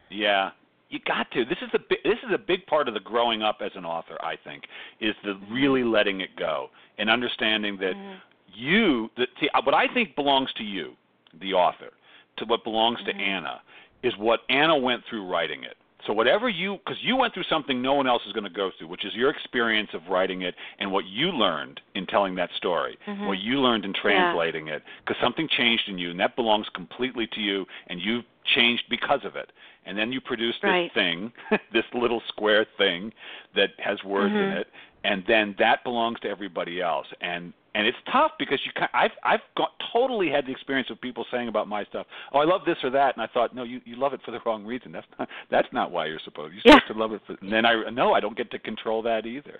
Yeah, 0.09 0.51
you 0.89 0.99
got 1.05 1.29
to. 1.31 1.45
This 1.45 1.57
is 1.61 1.69
a 1.73 1.79
bi- 1.79 2.01
this 2.03 2.19
is 2.27 2.31
a 2.33 2.37
big 2.37 2.65
part 2.67 2.87
of 2.87 2.93
the 2.93 2.99
growing 2.99 3.41
up 3.43 3.61
as 3.61 3.71
an 3.75 3.85
author. 3.85 4.17
I 4.23 4.35
think 4.43 4.63
is 4.99 5.15
the 5.23 5.35
really 5.51 5.83
letting 5.83 6.21
it 6.21 6.35
go 6.35 6.69
and 6.97 7.09
understanding 7.09 7.77
that 7.77 7.95
Mhm. 7.95 8.17
You. 8.55 9.09
That 9.17 9.29
see, 9.39 9.49
what 9.63 9.75
I 9.75 9.87
think 9.93 10.15
belongs 10.15 10.51
to 10.53 10.63
you, 10.63 10.93
the 11.39 11.53
author, 11.53 11.91
to 12.37 12.45
what 12.45 12.63
belongs 12.63 12.99
Mhm. 13.01 13.05
to 13.05 13.15
Anna, 13.15 13.61
is 14.03 14.15
what 14.17 14.43
Anna 14.49 14.77
went 14.77 15.03
through 15.05 15.25
writing 15.25 15.63
it. 15.63 15.77
So 16.05 16.13
whatever 16.13 16.47
you, 16.47 16.77
because 16.85 17.03
you 17.03 17.15
went 17.15 17.33
through 17.33 17.43
something 17.49 17.81
no 17.81 17.95
one 17.95 18.05
else 18.05 18.23
is 18.27 18.33
going 18.33 18.43
to 18.43 18.49
go 18.49 18.69
through, 18.69 18.87
which 18.87 19.05
is 19.05 19.15
your 19.15 19.31
experience 19.31 19.89
of 19.93 20.07
writing 20.07 20.43
it 20.43 20.53
and 20.77 20.91
what 20.91 21.05
you 21.05 21.31
learned 21.31 21.81
in 21.95 22.05
telling 22.05 22.35
that 22.35 22.53
story, 22.53 22.97
Mhm. 23.07 23.25
what 23.25 23.39
you 23.39 23.59
learned 23.59 23.85
in 23.85 23.93
translating 23.93 24.67
it, 24.67 24.83
because 25.03 25.19
something 25.19 25.47
changed 25.47 25.89
in 25.89 25.97
you, 25.97 26.11
and 26.11 26.19
that 26.19 26.35
belongs 26.35 26.69
completely 26.69 27.25
to 27.27 27.41
you, 27.41 27.67
and 27.87 27.99
you've 27.99 28.25
changed 28.43 28.87
because 28.87 29.25
of 29.25 29.35
it. 29.35 29.51
And 29.85 29.97
then 29.97 30.11
you 30.11 30.19
produce 30.21 30.55
this 30.61 30.69
Right. 30.69 30.93
thing, 30.93 31.31
this 31.73 31.85
little 31.93 32.21
square 32.27 32.65
thing 32.77 33.13
that 33.55 33.71
has 33.79 34.03
words 34.03 34.33
in 34.33 34.39
Mhm. 34.49 34.57
it, 34.61 34.67
and 35.03 35.23
then 35.27 35.55
that 35.59 35.83
belongs 35.83 36.19
to 36.21 36.29
everybody 36.29 36.81
else. 36.81 37.07
And 37.21 37.53
and 37.75 37.85
it's 37.85 37.97
tough 38.09 38.31
because 38.39 38.65
you 38.65 38.71
can 38.73 38.87
I've 38.93 39.11
I've 39.23 39.41
got, 39.57 39.73
totally 39.91 40.29
had 40.29 40.45
the 40.45 40.51
experience 40.51 40.89
of 40.89 40.99
people 41.01 41.25
saying 41.29 41.49
about 41.49 41.67
my 41.67 41.83
stuff, 41.83 42.07
"Oh, 42.31 42.39
I 42.39 42.45
love 42.45 42.63
this 42.65 42.77
or 42.83 42.89
that," 42.91 43.15
and 43.15 43.21
I 43.21 43.27
thought, 43.27 43.53
"No, 43.53 43.63
you 43.63 43.81
you 43.85 43.97
love 43.97 44.13
it 44.13 44.21
for 44.23 44.31
the 44.31 44.39
wrong 44.45 44.65
reason. 44.65 44.91
That's 44.93 45.07
not 45.19 45.29
that's 45.49 45.71
not 45.73 45.91
why 45.91 46.05
you're 46.05 46.19
supposed. 46.19 46.53
You're 46.53 46.61
Yeah. 46.65 46.79
supposed 46.79 46.93
to 46.93 46.99
love 46.99 47.11
it." 47.13 47.21
For, 47.27 47.35
and 47.41 47.51
then 47.51 47.65
I 47.65 47.89
no, 47.89 48.13
I 48.13 48.21
don't 48.21 48.35
get 48.37 48.49
to 48.51 48.59
control 48.59 49.01
that 49.03 49.25
either. 49.25 49.59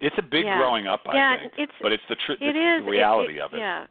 It's 0.00 0.16
a 0.18 0.22
big 0.22 0.44
yeah. 0.44 0.58
growing 0.58 0.86
up, 0.86 1.02
I 1.08 1.14
yeah, 1.14 1.38
think. 1.38 1.52
It's, 1.56 1.72
but 1.80 1.92
it's 1.92 2.02
the, 2.08 2.16
tr- 2.26 2.32
it 2.32 2.52
the 2.52 2.78
is, 2.78 2.84
reality 2.84 3.34
it, 3.34 3.36
it, 3.38 3.42
of 3.42 3.54
it. 3.54 3.58
Yeah. 3.58 3.86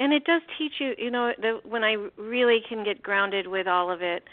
And 0.00 0.12
it 0.12 0.24
does 0.24 0.42
teach 0.58 0.72
you, 0.80 0.94
you 0.98 1.10
know, 1.10 1.32
the, 1.40 1.60
when 1.64 1.84
I 1.84 1.96
really 2.16 2.60
can 2.68 2.82
get 2.82 3.02
grounded 3.02 3.46
with 3.46 3.68
all 3.68 3.90
of 3.90 4.02
it, 4.02 4.24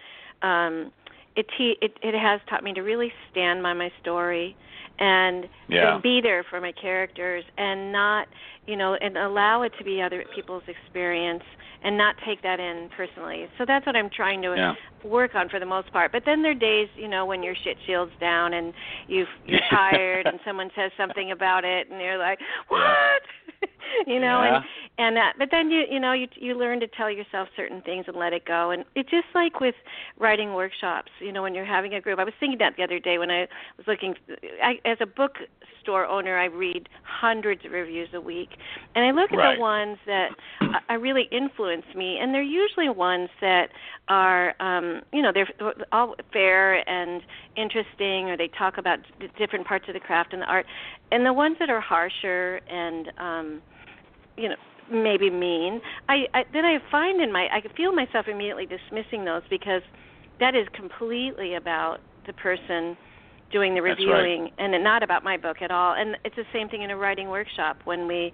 um, 0.42 0.92
it, 1.36 1.46
te- 1.58 1.78
it 1.82 1.94
it 2.02 2.16
has 2.16 2.42
taught 2.50 2.64
me 2.64 2.74
to 2.74 2.82
really 2.82 3.12
stand 3.32 3.64
by 3.64 3.74
my 3.74 3.92
story 4.02 4.56
and, 5.00 5.48
yeah. 5.68 5.94
and 5.94 6.04
be 6.04 6.20
there 6.22 6.44
for 6.50 6.60
my 6.60 6.74
characters 6.74 7.44
and 7.58 7.92
not, 7.92 8.28
you 8.68 8.76
know, 8.76 8.96
and 8.96 9.18
allow 9.18 9.62
it 9.64 9.72
to 9.78 9.84
be 9.84 10.02
other 10.02 10.24
people's 10.36 10.64
experience 10.68 11.44
and 11.84 11.98
not 11.98 12.16
take 12.26 12.42
that 12.44 12.60
in 12.60 12.90
personally. 12.96 13.48
So 13.58 13.64
that's 13.66 13.86
what 13.86 13.96
I'm 13.96 14.10
trying 14.10 14.42
to 14.42 14.54
yeah. 14.56 14.74
work 15.10 15.36
on 15.36 15.48
for 15.48 15.60
the 15.60 15.66
most 15.66 15.92
part. 15.94 16.12
But 16.12 16.24
then 16.26 16.42
there 16.42 16.52
are 16.52 16.56
days, 16.56 16.90
you 16.98 17.08
know, 17.08 17.26
when 17.26 17.42
your 17.42 17.56
shit 17.64 17.78
shields 17.88 18.12
down 18.20 18.54
and 18.54 18.74
you 19.08 19.26
you're 19.46 19.62
tired 19.70 20.28
and 20.28 20.40
someone 20.46 20.70
says 20.76 20.92
something 20.98 21.32
about 21.32 21.64
it 21.64 21.90
and 21.90 22.02
you're 22.02 22.18
like, 22.18 22.40
"What?" 22.68 23.22
you 24.08 24.20
know, 24.20 24.44
yeah. 24.44 24.56
and 24.56 24.66
and 25.00 25.16
that 25.16 25.34
but 25.38 25.50
then 25.52 25.72
you 25.72 25.84
you 25.90 26.00
know 26.00 26.12
you 26.12 26.28
you 26.36 26.58
learn 26.58 26.80
to 26.82 26.88
tell 26.88 27.10
yourself 27.10 27.48
certain 27.56 27.82
things 27.82 28.06
and 28.08 28.18
let 28.18 28.34
it 28.34 28.46
go. 28.46 28.72
And 28.72 28.84
it's 28.96 29.10
just 29.10 29.28
like 29.34 29.60
with 29.60 29.76
writing 30.18 30.54
workshops 30.54 31.12
you 31.20 31.32
know 31.32 31.42
when 31.42 31.56
you're 31.56 31.66
having 31.66 31.94
a 31.94 32.02
group. 32.02 32.20
I 32.20 32.24
was 32.24 32.34
thinking 32.40 32.60
that 32.60 32.76
the 32.78 32.84
other 32.84 33.00
day 33.00 33.18
when 33.18 33.32
i 33.32 33.48
was 33.78 33.88
looking 33.88 34.16
I, 34.62 34.80
as 34.86 34.98
a 35.02 35.06
bookstore 35.06 36.06
owner 36.06 36.38
i 36.38 36.46
read 36.46 36.90
hundreds 37.04 37.66
of 37.66 37.72
reviews 37.72 38.10
a 38.14 38.22
week. 38.22 38.50
And 38.96 39.06
i 39.06 39.12
look 39.12 39.32
at 39.32 39.38
right. 39.38 39.56
the 39.56 39.62
ones 39.62 39.98
that 40.06 40.30
are 40.90 41.00
really 41.00 41.30
influence 41.32 41.86
me. 41.96 42.18
And 42.20 42.34
they're 42.34 42.42
usually 42.42 42.90
ones 42.90 43.30
that 43.42 43.70
are 44.10 44.54
um 44.60 45.02
you 45.14 45.22
know 45.22 45.32
they're 45.34 45.50
all 45.92 46.16
fair 46.34 46.88
and 46.90 47.22
interesting 47.56 48.30
or 48.30 48.38
they 48.38 48.50
talk 48.50 48.78
about 48.78 49.00
different 49.38 49.66
parts 49.66 49.86
of 49.88 49.94
the 49.94 50.00
craft 50.00 50.34
and 50.34 50.42
the 50.42 50.48
art. 50.48 50.66
And 51.12 51.26
the 51.26 51.34
ones 51.34 51.58
that 51.60 51.70
are 51.70 51.82
harsher 51.82 52.60
and 52.70 53.12
um 53.18 53.62
you 54.40 54.50
know 54.50 54.56
maybe 54.92 55.30
mean 55.30 55.82
i, 56.08 56.26
I 56.34 56.46
then 56.52 56.66
i 56.66 56.80
find 56.90 57.22
in 57.22 57.32
my 57.32 57.48
i 57.52 57.62
feel 57.78 57.92
myself 57.92 58.28
immediately 58.28 58.66
dismissing 58.66 59.26
those 59.26 59.44
because 59.50 59.84
that 60.40 60.56
is 60.56 60.68
completely 60.74 61.56
about 61.56 62.00
the 62.26 62.34
person 62.34 62.98
doing 63.52 63.74
the 63.74 63.82
reviewing 63.82 64.44
right. 64.44 64.54
and 64.58 64.84
not 64.84 65.04
about 65.04 65.24
my 65.24 65.38
book 65.38 65.62
at 65.62 65.72
all. 65.72 65.96
And 65.96 66.18
it's 66.24 66.36
the 66.36 66.46
same 66.54 66.70
thing 66.70 66.84
in 66.84 66.92
a 66.92 66.98
writing 66.98 67.30
workshop 67.30 67.78
when 67.84 68.08
we 68.08 68.32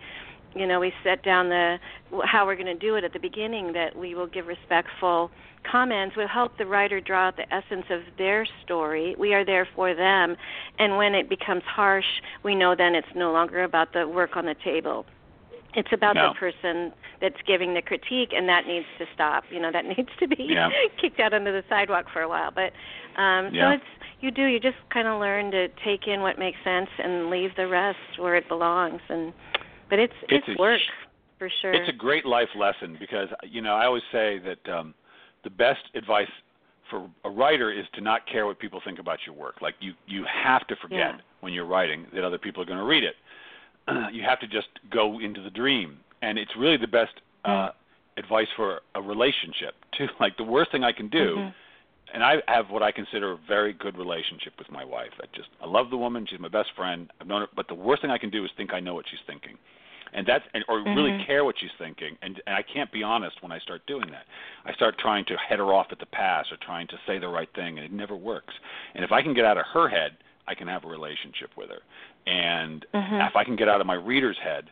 you 0.56 0.65
know 0.65 0.80
we 0.80 0.94
set 1.04 1.24
down 1.24 1.50
the 1.50 1.78
how 2.24 2.46
we're 2.46 2.56
going 2.56 2.65
to 2.68 2.76
do 2.76 2.96
it 2.96 3.04
at 3.04 3.13
the 3.13 3.20
beginning 3.20 3.74
that 3.74 3.96
we 3.96 4.15
will 4.15 4.28
give 4.28 4.48
respectful 4.48 5.32
comments. 5.70 6.15
Will 6.15 6.28
help 6.28 6.58
the 6.58 6.65
writer 6.65 7.02
draw 7.02 7.28
out 7.28 7.38
the 7.38 7.54
essence 7.54 7.86
of 7.89 8.02
their 8.18 8.46
story. 8.63 9.15
We 9.18 9.34
are 9.34 9.46
there 9.46 9.68
for 9.76 9.94
them. 9.96 10.36
And 10.80 10.98
when 10.98 11.15
it 11.15 11.30
becomes 11.30 11.63
harsh 11.63 12.06
we 12.44 12.56
know 12.56 12.76
then 12.76 12.96
it's 12.96 13.08
no 13.15 13.32
longer 13.32 13.63
about 13.63 13.94
the 13.94 14.08
work 14.08 14.36
on 14.36 14.46
the 14.46 14.56
table 14.63 15.06
it's 15.75 15.91
about 15.91 16.15
no. 16.15 16.29
the 16.29 16.39
person 16.39 16.91
that's 17.21 17.35
giving 17.45 17.73
the 17.73 17.81
critique 17.81 18.31
and 18.33 18.47
that 18.47 18.65
needs 18.65 18.85
to 18.97 19.05
stop 19.13 19.43
you 19.49 19.59
know 19.59 19.71
that 19.71 19.85
needs 19.97 20.09
to 20.19 20.27
be 20.27 20.47
yeah. 20.49 20.69
kicked 20.99 21.19
out 21.19 21.33
onto 21.33 21.51
the 21.51 21.63
sidewalk 21.69 22.05
for 22.11 22.21
a 22.21 22.29
while 22.29 22.51
but 22.51 22.71
um 23.21 23.53
yeah. 23.53 23.71
so 23.71 23.75
it's 23.75 23.83
you 24.21 24.31
do 24.31 24.45
you 24.45 24.59
just 24.59 24.77
kind 24.91 25.07
of 25.07 25.19
learn 25.19 25.51
to 25.51 25.67
take 25.83 26.07
in 26.07 26.21
what 26.21 26.39
makes 26.39 26.57
sense 26.63 26.89
and 27.03 27.29
leave 27.29 27.51
the 27.57 27.67
rest 27.67 27.97
where 28.17 28.35
it 28.35 28.47
belongs 28.47 29.01
and 29.09 29.33
but 29.89 29.99
it's 29.99 30.13
it's, 30.29 30.45
it's 30.47 30.59
work 30.59 30.81
for 31.38 31.49
sure 31.61 31.73
it's 31.73 31.89
a 31.89 31.93
great 31.93 32.25
life 32.25 32.49
lesson 32.57 32.97
because 32.99 33.27
you 33.43 33.61
know 33.61 33.75
i 33.75 33.85
always 33.85 34.03
say 34.11 34.39
that 34.39 34.73
um 34.73 34.93
the 35.43 35.49
best 35.49 35.81
advice 35.93 36.29
for 36.89 37.09
a 37.23 37.29
writer 37.29 37.71
is 37.71 37.85
to 37.93 38.01
not 38.01 38.27
care 38.27 38.45
what 38.45 38.59
people 38.59 38.79
think 38.83 38.99
about 38.99 39.19
your 39.25 39.35
work 39.35 39.61
like 39.61 39.75
you 39.79 39.93
you 40.07 40.23
have 40.25 40.65
to 40.67 40.75
forget 40.77 41.15
yeah. 41.15 41.17
when 41.41 41.53
you're 41.53 41.65
writing 41.65 42.05
that 42.13 42.23
other 42.23 42.38
people 42.38 42.61
are 42.61 42.65
going 42.65 42.77
to 42.77 42.85
read 42.85 43.03
it 43.03 43.15
you 44.12 44.24
have 44.24 44.39
to 44.39 44.48
just 44.48 44.67
go 44.91 45.19
into 45.19 45.41
the 45.41 45.50
dream. 45.50 45.98
And 46.21 46.38
it's 46.38 46.52
really 46.58 46.78
the 46.78 46.88
best 46.88 47.13
uh 47.43 47.50
mm-hmm. 47.50 48.19
advice 48.19 48.48
for 48.56 48.82
a 48.95 49.02
relationship 49.02 49.76
too. 49.98 50.08
Like 50.19 50.38
the 50.38 50.43
worst 50.43 50.71
thing 50.71 50.84
i 50.84 50.91
can 50.91 51.10
do 51.10 51.36
mm-hmm. 51.36 51.50
and 52.13 52.24
i 52.24 52.38
have 52.48 52.69
what 52.69 52.82
i 52.82 52.91
consider 52.91 53.34
a 53.34 53.38
very 53.48 53.74
good 53.74 53.98
relationship 53.98 54.54
with 54.58 54.71
my 54.71 54.84
wife. 54.84 55.12
I 55.21 55.26
just 55.36 55.50
i 55.62 55.67
love 55.67 55.89
the 55.89 55.98
woman. 55.98 56.26
She's 56.30 56.39
my 56.39 56.50
best 56.50 56.69
friend. 56.76 57.12
I've 57.19 57.28
known 57.28 57.41
her 57.41 57.48
but 57.56 57.67
the 57.67 57.76
worst 57.76 58.02
thing 58.02 58.12
i 58.12 58.17
can 58.17 58.30
do 58.30 58.43
is 58.43 58.52
think 58.58 58.74
i 58.74 58.80
know 58.80 58.93
what 58.95 59.06
she's 59.10 59.19
thinking. 59.28 59.58
And 60.13 60.26
that's 60.26 60.45
and, 60.54 60.63
or 60.69 60.80
mm-hmm. 60.80 60.95
really 60.95 61.24
care 61.26 61.43
what 61.43 61.56
she's 61.60 61.76
thinking. 61.78 62.17
And 62.24 62.41
and 62.48 62.56
i 62.56 62.63
can't 62.63 62.91
be 62.91 63.04
honest 63.04 63.43
when 63.43 63.52
i 63.52 63.60
start 63.60 63.86
doing 63.86 64.10
that. 64.10 64.26
I 64.65 64.74
start 64.74 64.98
trying 64.98 65.26
to 65.26 65.36
head 65.38 65.60
her 65.60 65.71
off 65.74 65.88
at 65.91 66.00
the 66.00 66.08
pass 66.08 66.45
or 66.52 66.58
trying 66.58 66.88
to 66.88 66.98
say 67.06 67.19
the 67.19 67.28
right 67.28 67.50
thing 67.54 67.78
and 67.78 67.86
it 67.86 67.91
never 67.91 68.15
works. 68.15 68.54
And 68.95 69.04
if 69.04 69.12
i 69.12 69.21
can 69.21 69.34
get 69.36 69.45
out 69.45 69.58
of 69.58 69.65
her 69.74 69.88
head 69.88 70.17
I 70.47 70.55
can 70.55 70.67
have 70.67 70.86
a 70.86 70.88
relationship 70.88 71.51
with 71.58 71.69
her. 71.69 71.79
And 72.31 72.86
mm-hmm. 72.93 73.15
if 73.15 73.36
I 73.36 73.43
can 73.43 73.55
get 73.55 73.67
out 73.67 73.81
of 73.81 73.88
my 73.88 73.95
reader's 73.95 74.38
head, 74.43 74.65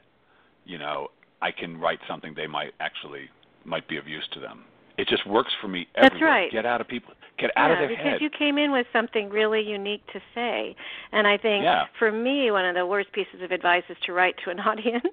you 0.65 0.77
know, 0.77 1.09
I 1.41 1.51
can 1.51 1.79
write 1.79 1.99
something 2.07 2.33
they 2.35 2.47
might 2.47 2.73
actually 2.79 3.29
might 3.65 3.87
be 3.87 3.97
of 3.97 4.07
use 4.07 4.27
to 4.33 4.39
them. 4.39 4.63
It 4.97 5.07
just 5.07 5.25
works 5.27 5.51
for 5.61 5.67
me 5.67 5.87
everywhere. 5.95 6.09
That's 6.11 6.21
right. 6.21 6.51
Get 6.51 6.65
out 6.65 6.81
of 6.81 6.87
people 6.87 7.13
get 7.37 7.51
out 7.55 7.69
yeah, 7.69 7.73
of 7.73 7.79
their 7.79 7.87
because 7.89 8.13
head. 8.13 8.21
you 8.21 8.29
came 8.29 8.57
in 8.57 8.71
with 8.71 8.85
something 8.93 9.29
really 9.29 9.61
unique 9.61 10.05
to 10.13 10.19
say. 10.35 10.75
And 11.11 11.27
I 11.27 11.37
think 11.37 11.63
yeah. 11.63 11.85
for 11.97 12.11
me 12.11 12.51
one 12.51 12.65
of 12.65 12.75
the 12.75 12.85
worst 12.85 13.11
pieces 13.11 13.41
of 13.43 13.51
advice 13.51 13.83
is 13.89 13.97
to 14.05 14.13
write 14.13 14.35
to 14.45 14.51
an 14.51 14.59
audience 14.71 15.03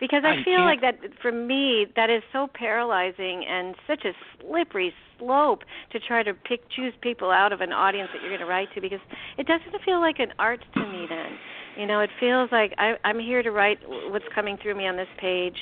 because 0.00 0.22
I, 0.24 0.40
I 0.40 0.44
feel 0.44 0.58
can't. 0.58 0.64
like 0.64 0.80
that 0.80 0.98
for 1.22 1.32
me 1.32 1.86
that 1.96 2.10
is 2.10 2.22
so 2.32 2.48
paralyzing 2.52 3.44
and 3.48 3.74
such 3.86 4.04
a 4.04 4.12
slippery 4.40 4.92
slope 5.18 5.62
to 5.92 6.00
try 6.00 6.22
to 6.22 6.34
pick 6.34 6.68
choose 6.70 6.92
people 7.00 7.30
out 7.30 7.52
of 7.52 7.60
an 7.60 7.72
audience 7.72 8.10
that 8.12 8.20
you're 8.20 8.30
going 8.30 8.40
to 8.40 8.46
write 8.46 8.68
to 8.74 8.80
because 8.80 9.00
it 9.38 9.46
doesn't 9.46 9.82
feel 9.84 10.00
like 10.00 10.18
an 10.18 10.32
art 10.38 10.60
to 10.74 10.80
me 10.80 11.06
then. 11.08 11.38
You 11.76 11.86
know, 11.86 12.00
it 12.00 12.10
feels 12.20 12.50
like 12.52 12.72
I, 12.78 12.94
I'm 13.04 13.18
here 13.18 13.42
to 13.42 13.50
write 13.50 13.78
what's 13.86 14.24
coming 14.32 14.56
through 14.62 14.76
me 14.76 14.86
on 14.86 14.96
this 14.96 15.08
page, 15.18 15.56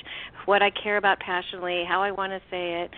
what 0.44 0.62
I 0.62 0.70
care 0.70 0.98
about 0.98 1.20
passionately, 1.20 1.84
how 1.88 2.02
I 2.02 2.10
want 2.10 2.32
to 2.32 2.40
say 2.50 2.82
it, 2.82 2.90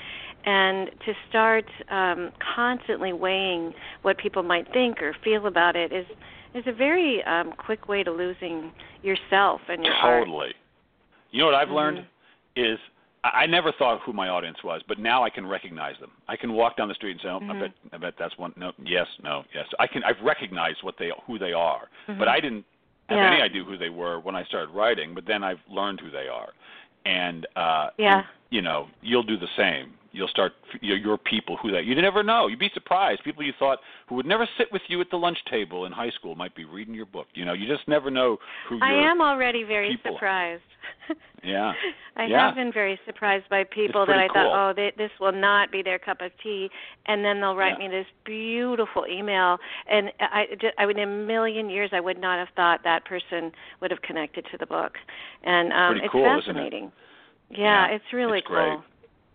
and 0.45 0.91
to 1.07 1.13
start 1.29 1.65
um, 1.91 2.31
constantly 2.55 3.13
weighing 3.13 3.73
what 4.03 4.19
people 4.19 4.43
might 4.43 4.71
think 4.73 5.01
or 5.01 5.17
feel 5.25 5.47
about 5.47 5.77
it 5.77 5.93
is 5.93 6.07
is 6.55 6.65
a 6.67 6.73
very 6.73 7.23
um, 7.25 7.53
quick 7.59 7.89
way 7.89 8.05
to 8.05 8.13
losing 8.13 8.71
yourself 9.03 9.61
and 9.69 9.85
your 9.85 9.95
totally. 10.01 10.47
Art. 10.47 10.55
You 11.33 11.41
know 11.41 11.47
what 11.47 11.55
I've 11.57 11.67
mm-hmm. 11.67 11.77
learned 11.77 12.07
is 12.55 12.79
I 13.25 13.47
never 13.47 13.73
thought 13.73 14.01
who 14.05 14.13
my 14.13 14.29
audience 14.29 14.59
was, 14.63 14.83
but 14.87 14.99
now 14.99 15.25
I 15.25 15.31
can 15.31 15.47
recognize 15.47 15.95
them. 15.99 16.11
I 16.29 16.37
can 16.37 16.53
walk 16.53 16.77
down 16.77 16.89
the 16.89 16.95
street 16.95 17.13
and 17.13 17.21
say, 17.23 17.29
"Oh, 17.29 17.41
mm-hmm. 17.41 17.51
I 17.51 17.61
bet, 17.61 17.71
I 17.93 17.97
bet 17.97 18.15
that's 18.19 18.37
one." 18.37 18.53
No, 18.57 18.73
yes, 18.85 19.07
no, 19.23 19.45
yes. 19.55 19.65
I 19.79 19.87
can. 19.87 20.05
I've 20.05 20.23
recognized 20.23 20.79
what 20.83 20.97
they, 20.99 21.11
who 21.27 21.39
they 21.39 21.53
are, 21.53 21.89
mm-hmm. 22.07 22.19
but 22.19 22.29
I 22.29 22.39
didn't 22.39 22.65
have 23.09 23.19
yeah. 23.19 23.33
any 23.33 23.43
idea 23.43 23.65
who 23.65 23.79
they 23.79 23.89
were 23.89 24.21
when 24.21 24.37
I 24.37 24.45
started 24.45 24.73
writing. 24.75 25.15
But 25.15 25.25
then 25.27 25.43
I've 25.43 25.59
learned 25.71 26.01
who 26.01 26.11
they 26.11 26.29
are, 26.29 26.51
and 27.07 27.47
uh, 27.57 27.89
yeah, 27.99 28.25
you 28.51 28.61
know, 28.61 28.89
you'll 29.01 29.23
do 29.23 29.39
the 29.39 29.49
same. 29.57 29.95
You'll 30.15 30.29
start 30.29 30.53
your, 30.81 30.97
your 30.97 31.19
people 31.19 31.57
who 31.57 31.73
that 31.73 31.85
you 31.85 32.01
never 32.01 32.23
know. 32.23 32.47
You'd 32.47 32.59
be 32.59 32.71
surprised. 32.73 33.25
People 33.25 33.43
you 33.43 33.53
thought 33.59 33.81
who 34.09 34.15
would 34.15 34.27
never 34.27 34.49
sit 34.57 34.69
with 34.73 34.83
you 34.89 35.01
at 35.01 35.11
the 35.11 35.17
lunch 35.17 35.39
table 35.51 35.87
in 35.87 35.93
high 35.93 36.11
school 36.11 36.37
might 36.37 36.55
be 36.55 36.65
reading 36.65 36.95
your 36.95 37.07
book. 37.07 37.27
You 37.35 37.45
know, 37.45 37.53
you 37.53 37.67
just 37.67 37.87
never 37.89 38.11
know 38.11 38.39
who. 38.69 38.77
You 38.77 38.83
I 38.83 39.11
am 39.11 39.21
already 39.21 39.65
very 39.65 39.91
people. 39.97 40.15
surprised. 40.15 40.63
yeah. 41.45 41.73
I 42.17 42.27
yeah. 42.27 42.47
have 42.47 42.55
been 42.55 42.73
very 42.73 42.99
surprised 43.07 43.49
by 43.51 43.65
people 43.65 44.07
that 44.07 44.17
I 44.17 44.29
cool. 44.29 44.35
thought, 44.35 44.71
oh, 44.71 44.73
they, 44.75 44.93
this 44.97 45.11
will 45.21 45.33
not 45.33 45.73
be 45.73 45.83
their 45.83 45.99
cup 45.99 46.21
of 46.21 46.31
tea, 46.43 46.71
and 47.07 47.25
then 47.25 47.41
they'll 47.41 47.57
write 47.57 47.75
yeah. 47.81 47.89
me 47.89 47.97
this 47.97 48.07
beautiful 48.25 49.05
email, 49.11 49.59
and 49.91 50.13
I, 50.21 50.45
I 50.79 50.87
would 50.87 50.97
in 50.97 51.03
a 51.03 51.07
million 51.27 51.69
years 51.69 51.91
I 51.93 52.01
would 52.01 52.21
not 52.21 52.39
have 52.39 52.55
thought 52.55 52.81
that 52.85 53.05
person 53.05 53.51
would 53.81 53.91
have 53.91 54.03
connected 54.03 54.47
to 54.53 54.59
the 54.59 54.67
book, 54.67 54.93
and 55.43 55.73
um, 55.73 55.97
it's 55.97 56.13
cool, 56.13 56.25
fascinating. 56.25 56.85
It? 56.85 57.59
Yeah, 57.59 57.89
yeah, 57.89 57.95
it's 57.97 58.05
really 58.13 58.39
it's 58.39 58.47
cool. 58.47 58.57
Great. 58.57 58.94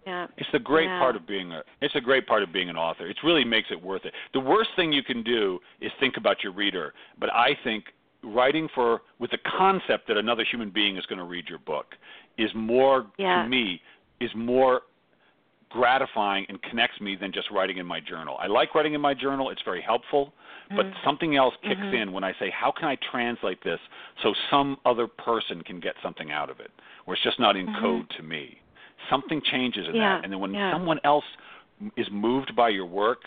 Yeah. 0.09 0.27
It's 0.37 0.49
the 0.51 0.59
great 0.59 0.87
yeah. 0.87 0.99
part 0.99 1.15
of 1.15 1.27
being 1.27 1.51
a 1.51 1.61
it's 1.81 1.95
a 1.95 2.01
great 2.01 2.25
part 2.25 2.41
of 2.41 2.51
being 2.51 2.69
an 2.69 2.75
author. 2.75 3.07
It 3.07 3.17
really 3.23 3.45
makes 3.45 3.69
it 3.69 3.79
worth 3.81 4.05
it. 4.05 4.13
The 4.33 4.39
worst 4.39 4.71
thing 4.75 4.91
you 4.91 5.03
can 5.03 5.23
do 5.23 5.59
is 5.81 5.91
think 5.99 6.17
about 6.17 6.43
your 6.43 6.51
reader, 6.51 6.93
but 7.19 7.31
I 7.31 7.49
think 7.63 7.85
writing 8.23 8.67
for 8.73 9.01
with 9.19 9.31
the 9.31 9.37
concept 9.57 10.07
that 10.07 10.17
another 10.17 10.43
human 10.49 10.71
being 10.71 10.97
is 10.97 11.05
going 11.05 11.19
to 11.19 11.25
read 11.25 11.45
your 11.47 11.59
book 11.59 11.93
is 12.37 12.49
more 12.55 13.05
yeah. 13.17 13.43
to 13.43 13.49
me 13.49 13.81
is 14.19 14.31
more 14.35 14.81
gratifying 15.69 16.45
and 16.49 16.61
connects 16.63 16.99
me 16.99 17.15
than 17.15 17.31
just 17.31 17.49
writing 17.51 17.77
in 17.77 17.85
my 17.85 17.99
journal. 17.99 18.35
I 18.39 18.47
like 18.47 18.73
writing 18.73 18.95
in 18.95 19.01
my 19.01 19.13
journal. 19.13 19.51
It's 19.51 19.61
very 19.63 19.81
helpful, 19.81 20.33
but 20.69 20.87
mm-hmm. 20.87 21.05
something 21.05 21.35
else 21.35 21.53
kicks 21.61 21.79
mm-hmm. 21.79 21.95
in 21.95 22.11
when 22.11 22.23
I 22.23 22.33
say, 22.39 22.51
how 22.51 22.71
can 22.71 22.87
I 22.87 22.97
translate 23.11 23.63
this 23.63 23.79
so 24.23 24.33
some 24.49 24.77
other 24.85 25.05
person 25.07 25.61
can 25.61 25.79
get 25.79 25.93
something 26.01 26.31
out 26.31 26.49
of 26.49 26.59
it, 26.59 26.71
where 27.05 27.13
it's 27.13 27.23
just 27.23 27.39
not 27.39 27.55
in 27.55 27.67
mm-hmm. 27.67 27.81
code 27.81 28.09
to 28.17 28.23
me. 28.23 28.57
Something 29.09 29.41
changes 29.51 29.85
in 29.87 29.95
yeah. 29.95 30.17
that, 30.17 30.23
and 30.23 30.33
then 30.33 30.39
when 30.39 30.53
yeah. 30.53 30.73
someone 30.73 30.99
else 31.03 31.25
is 31.95 32.07
moved 32.11 32.55
by 32.55 32.69
your 32.69 32.85
work, 32.85 33.19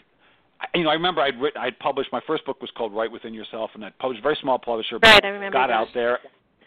I, 0.61 0.67
you 0.79 0.85
know, 0.85 0.91
I 0.91 0.95
remember 0.95 1.21
I'd 1.21 1.41
written, 1.41 1.61
I'd 1.61 1.79
published 1.79 2.11
my 2.13 2.21
first 2.27 2.45
book 2.45 2.61
was 2.61 2.71
called 2.77 2.95
Write 2.95 3.11
Within 3.11 3.35
Yourself, 3.35 3.71
and 3.75 3.85
I 3.85 3.91
published 3.99 4.21
a 4.21 4.23
very 4.23 4.39
small 4.41 4.59
publisher, 4.59 4.99
but 4.99 5.09
right, 5.09 5.25
I 5.25 5.29
remember 5.29 5.57
got 5.57 5.69
that. 5.69 5.75
out 5.75 5.89
there, 5.95 6.19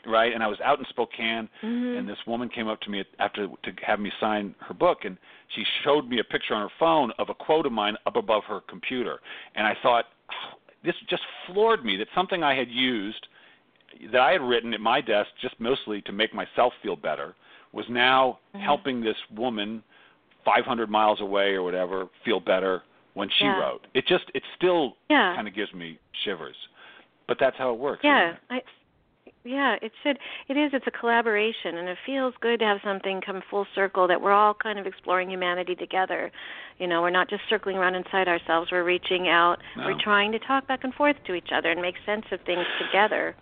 right, 0.05 0.33
and 0.33 0.43
I 0.43 0.47
was 0.47 0.57
out 0.63 0.79
in 0.79 0.85
Spokane, 0.89 1.49
mm-hmm. 1.63 1.97
and 1.97 2.09
this 2.09 2.17
woman 2.27 2.49
came 2.49 2.67
up 2.67 2.81
to 2.81 2.89
me 2.89 3.03
after 3.19 3.47
to 3.47 3.71
have 3.85 3.99
me 3.99 4.11
sign 4.19 4.55
her 4.59 4.73
book, 4.73 4.99
and 5.05 5.17
she 5.55 5.63
showed 5.83 6.07
me 6.07 6.19
a 6.19 6.23
picture 6.23 6.53
on 6.53 6.61
her 6.61 6.73
phone 6.79 7.11
of 7.19 7.29
a 7.29 7.33
quote 7.33 7.65
of 7.65 7.71
mine 7.71 7.95
up 8.05 8.15
above 8.15 8.43
her 8.47 8.61
computer, 8.67 9.19
and 9.55 9.65
I 9.65 9.75
thought, 9.81 10.05
oh, 10.31 10.57
this 10.83 10.95
just 11.09 11.23
floored 11.47 11.83
me 11.83 11.97
that 11.97 12.07
something 12.13 12.43
I 12.43 12.55
had 12.55 12.69
used 12.69 13.27
that 14.11 14.21
I 14.21 14.33
had 14.33 14.41
written 14.41 14.73
at 14.73 14.81
my 14.81 14.99
desk 14.99 15.29
just 15.41 15.59
mostly 15.59 16.01
to 16.01 16.11
make 16.11 16.33
myself 16.33 16.73
feel 16.83 16.95
better 16.95 17.33
was 17.75 17.85
now 17.89 18.39
mm-hmm. 18.55 18.63
helping 18.63 19.01
this 19.01 19.17
woman 19.35 19.83
500 20.45 20.89
miles 20.89 21.21
away 21.21 21.53
or 21.53 21.61
whatever 21.61 22.07
feel 22.23 22.39
better 22.39 22.81
when 23.13 23.29
she 23.37 23.45
Yeah. 23.45 23.59
wrote. 23.59 23.85
It 23.93 24.07
just 24.07 24.31
it 24.33 24.43
still 24.55 24.97
Yeah. 25.09 25.35
kind 25.35 25.47
of 25.47 25.53
gives 25.53 25.73
me 25.73 25.99
shivers. 26.23 26.55
But 27.27 27.37
that's 27.39 27.57
how 27.57 27.71
it 27.71 27.77
works. 27.77 28.03
Yeah, 28.03 28.31
it? 28.31 28.37
I 28.49 28.63
yeah, 29.43 29.75
it 29.81 29.91
should 30.01 30.17
it 30.47 30.57
is 30.57 30.73
it's 30.73 30.87
a 30.87 30.91
collaboration 30.91 31.77
and 31.77 31.87
it 31.87 31.97
feels 32.05 32.33
good 32.39 32.59
to 32.59 32.65
have 32.65 32.79
something 32.83 33.21
come 33.21 33.41
full 33.49 33.67
circle 33.75 34.07
that 34.07 34.19
we're 34.19 34.31
all 34.31 34.53
kind 34.53 34.79
of 34.79 34.87
exploring 34.87 35.29
humanity 35.29 35.75
together. 35.75 36.31
You 36.79 36.87
know, 36.87 37.01
we're 37.01 37.09
not 37.09 37.29
just 37.29 37.43
circling 37.49 37.77
around 37.77 37.95
inside 37.95 38.27
ourselves, 38.27 38.71
we're 38.71 38.83
reaching 38.83 39.27
out. 39.27 39.61
No. 39.75 39.85
We're 39.85 39.99
trying 39.99 40.31
to 40.31 40.39
talk 40.39 40.67
back 40.67 40.83
and 40.83 40.93
forth 40.93 41.17
to 41.25 41.33
each 41.33 41.51
other 41.51 41.71
and 41.71 41.81
make 41.81 41.95
sense 42.05 42.25
of 42.31 42.39
things 42.41 42.65
together. 42.79 43.35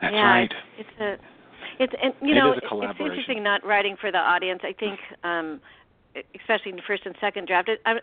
That's 0.00 0.14
yeah, 0.14 0.30
right. 0.30 0.54
It's, 0.78 0.88
it's 0.98 1.00
a 1.00 1.31
it's 1.78 1.92
and 2.02 2.14
you 2.22 2.34
It 2.34 2.38
know 2.38 2.52
it's 2.52 3.00
interesting 3.00 3.42
not 3.42 3.64
writing 3.64 3.96
for 4.00 4.10
the 4.12 4.18
audience. 4.18 4.60
I 4.64 4.72
think 4.72 4.98
um 5.24 5.60
especially 6.40 6.70
in 6.70 6.76
the 6.76 6.82
first 6.86 7.06
and 7.06 7.14
second 7.20 7.46
draft. 7.48 7.68
It, 7.68 7.80
I, 7.86 7.94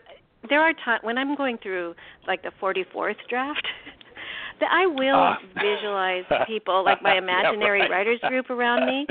there 0.48 0.60
are 0.60 0.72
times 0.84 1.00
when 1.02 1.16
I'm 1.18 1.36
going 1.36 1.58
through 1.58 1.94
like 2.26 2.42
the 2.42 2.50
44th 2.60 3.14
draft 3.28 3.66
that 4.60 4.68
I 4.72 4.86
will 4.86 5.14
Ah. 5.14 5.38
visualize 5.54 6.24
people 6.46 6.84
like 6.84 7.02
my 7.02 7.12
Yeah, 7.14 7.18
imaginary 7.18 7.82
right. 7.82 7.90
writers 7.90 8.18
group 8.26 8.50
around 8.50 8.86
me. 8.86 9.06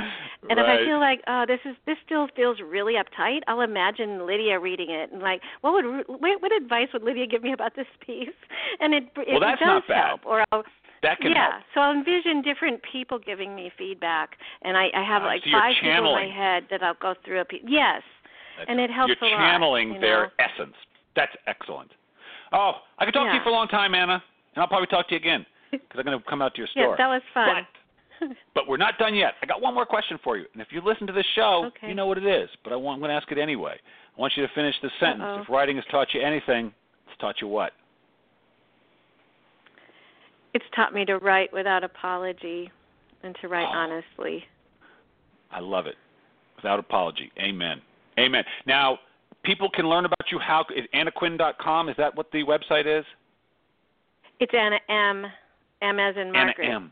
And 0.50 0.60
if 0.60 0.66
I 0.66 0.78
feel 0.86 1.00
like, 1.00 1.22
oh, 1.28 1.46
this 1.48 1.60
is 1.66 1.76
this 1.86 1.98
still 2.06 2.28
feels 2.36 2.58
really 2.60 2.96
uptight, 2.96 3.42
I'll 3.48 3.62
imagine 3.62 4.26
Lidia 4.26 4.60
reading 4.60 4.90
it 4.90 5.12
and 5.12 5.22
like, 5.22 5.42
what 5.62 5.74
would 5.74 5.86
what, 6.08 6.42
what 6.42 6.52
advice 6.52 6.88
would 6.94 7.04
Lidia 7.04 7.28
give 7.28 7.44
me 7.44 7.54
about 7.54 7.76
this 7.76 7.88
piece? 8.06 8.30
And 8.80 8.94
it 8.94 9.04
it, 9.16 9.32
Well, 9.32 9.40
that's 9.40 9.62
does 9.62 9.84
help. 9.88 10.26
Or 10.26 10.44
I'll 10.52 10.64
that 11.04 11.20
can 11.20 11.32
yeah, 11.32 11.52
help. 11.52 11.64
so 11.74 11.80
I'll 11.82 11.92
envision 11.94 12.42
different 12.42 12.82
people 12.92 13.20
giving 13.20 13.56
me 13.56 13.72
feedback, 13.78 14.38
and 14.64 14.76
I, 14.78 14.88
I 14.96 15.04
have 15.04 15.24
Ah, 15.24 15.28
like 15.28 15.42
so 15.46 15.52
five 15.52 15.74
people 15.82 16.18
in 16.18 16.30
my 16.30 16.36
head 16.36 16.64
that 16.72 16.84
I'll 16.84 16.98
go 17.02 17.14
through 17.26 17.42
a 17.42 17.46
piece. 17.46 17.62
Yes, 17.68 18.02
That's 18.58 18.70
and 18.70 18.80
it 18.80 18.90
helps 18.90 19.14
You're 19.22 19.30
a 19.30 19.34
lot, 19.34 19.40
channeling 19.40 19.94
you 19.94 20.00
their 20.00 20.24
know? 20.24 20.30
essence. 20.40 20.76
That's 21.16 21.32
excellent. 21.48 21.92
Oh, 22.52 22.74
I 22.98 23.06
could 23.06 23.14
talk 23.14 23.28
to 23.30 23.36
you 23.36 23.42
for 23.44 23.50
a 23.50 23.54
long 23.54 23.68
time, 23.68 23.94
Anna, 23.94 24.22
and 24.56 24.62
I'll 24.62 24.68
probably 24.68 24.88
talk 24.88 25.08
to 25.10 25.14
you 25.16 25.20
again 25.20 25.46
because 25.72 25.96
I'm 25.98 26.04
going 26.06 26.18
to 26.18 26.24
come 26.30 26.42
out 26.42 26.54
to 26.56 26.58
your 26.60 26.68
yes, 26.76 26.84
store. 26.84 26.96
that 26.98 27.08
was 27.08 27.22
fun. 27.34 27.66
But, 28.20 28.30
but 28.54 28.68
we're 28.68 28.78
not 28.78 28.98
done 28.98 29.16
yet. 29.16 29.36
I 29.42 29.46
got 29.46 29.62
one 29.62 29.74
more 29.74 29.86
question 29.86 30.18
for 30.24 30.38
you. 30.38 30.46
And 30.54 30.62
if 30.62 30.70
you 30.72 30.82
listen 30.84 31.08
to 31.08 31.14
this 31.14 31.26
show, 31.36 31.66
Okay. 31.68 31.88
you 31.88 31.94
know 31.96 32.06
what 32.08 32.18
it 32.18 32.26
is. 32.26 32.50
But 32.64 32.74
I 32.74 32.76
want, 32.76 32.96
I'm 32.96 33.00
going 33.02 33.10
to 33.10 33.16
ask 33.16 33.32
it 33.32 33.38
anyway. 33.38 33.76
I 34.18 34.20
want 34.20 34.34
you 34.36 34.46
to 34.46 34.54
finish 34.54 34.76
this 34.82 34.92
sentence. 35.00 35.22
Uh-oh. 35.24 35.42
If 35.44 35.50
writing 35.50 35.78
has 35.78 35.86
taught 35.92 36.08
you 36.14 36.22
anything, 36.22 36.74
it's 37.08 37.18
taught 37.22 37.36
you 37.42 37.48
what? 37.48 37.72
It's 40.54 40.66
taught 40.76 40.94
me 40.94 41.06
to 41.06 41.18
write 41.20 41.52
without 41.54 41.84
apology 41.84 42.72
and 43.24 43.36
to 43.42 43.48
write 43.48 43.68
Oh. 43.68 43.78
honestly. 43.78 44.46
I 45.52 45.60
love 45.60 45.88
it. 45.88 45.96
Without 46.56 46.80
apology. 46.80 47.32
Amen. 47.40 47.82
Amen. 48.20 48.44
Now, 48.66 49.00
people 49.44 49.70
can 49.70 49.88
learn 49.88 50.06
about 50.06 50.32
you 50.32 50.40
how 50.40 50.66
is 50.76 50.86
annaquinn.com 50.94 51.90
is 51.90 51.96
that 51.98 52.16
what 52.16 52.32
the 52.32 52.44
website 52.44 52.86
is? 52.86 53.06
It's 54.40 54.54
Anna 54.54 54.80
M. 54.90 55.26
M 55.82 56.00
as 56.00 56.16
in 56.18 56.32
Margaret. 56.32 56.66
Anna 56.66 56.76
M. 56.76 56.92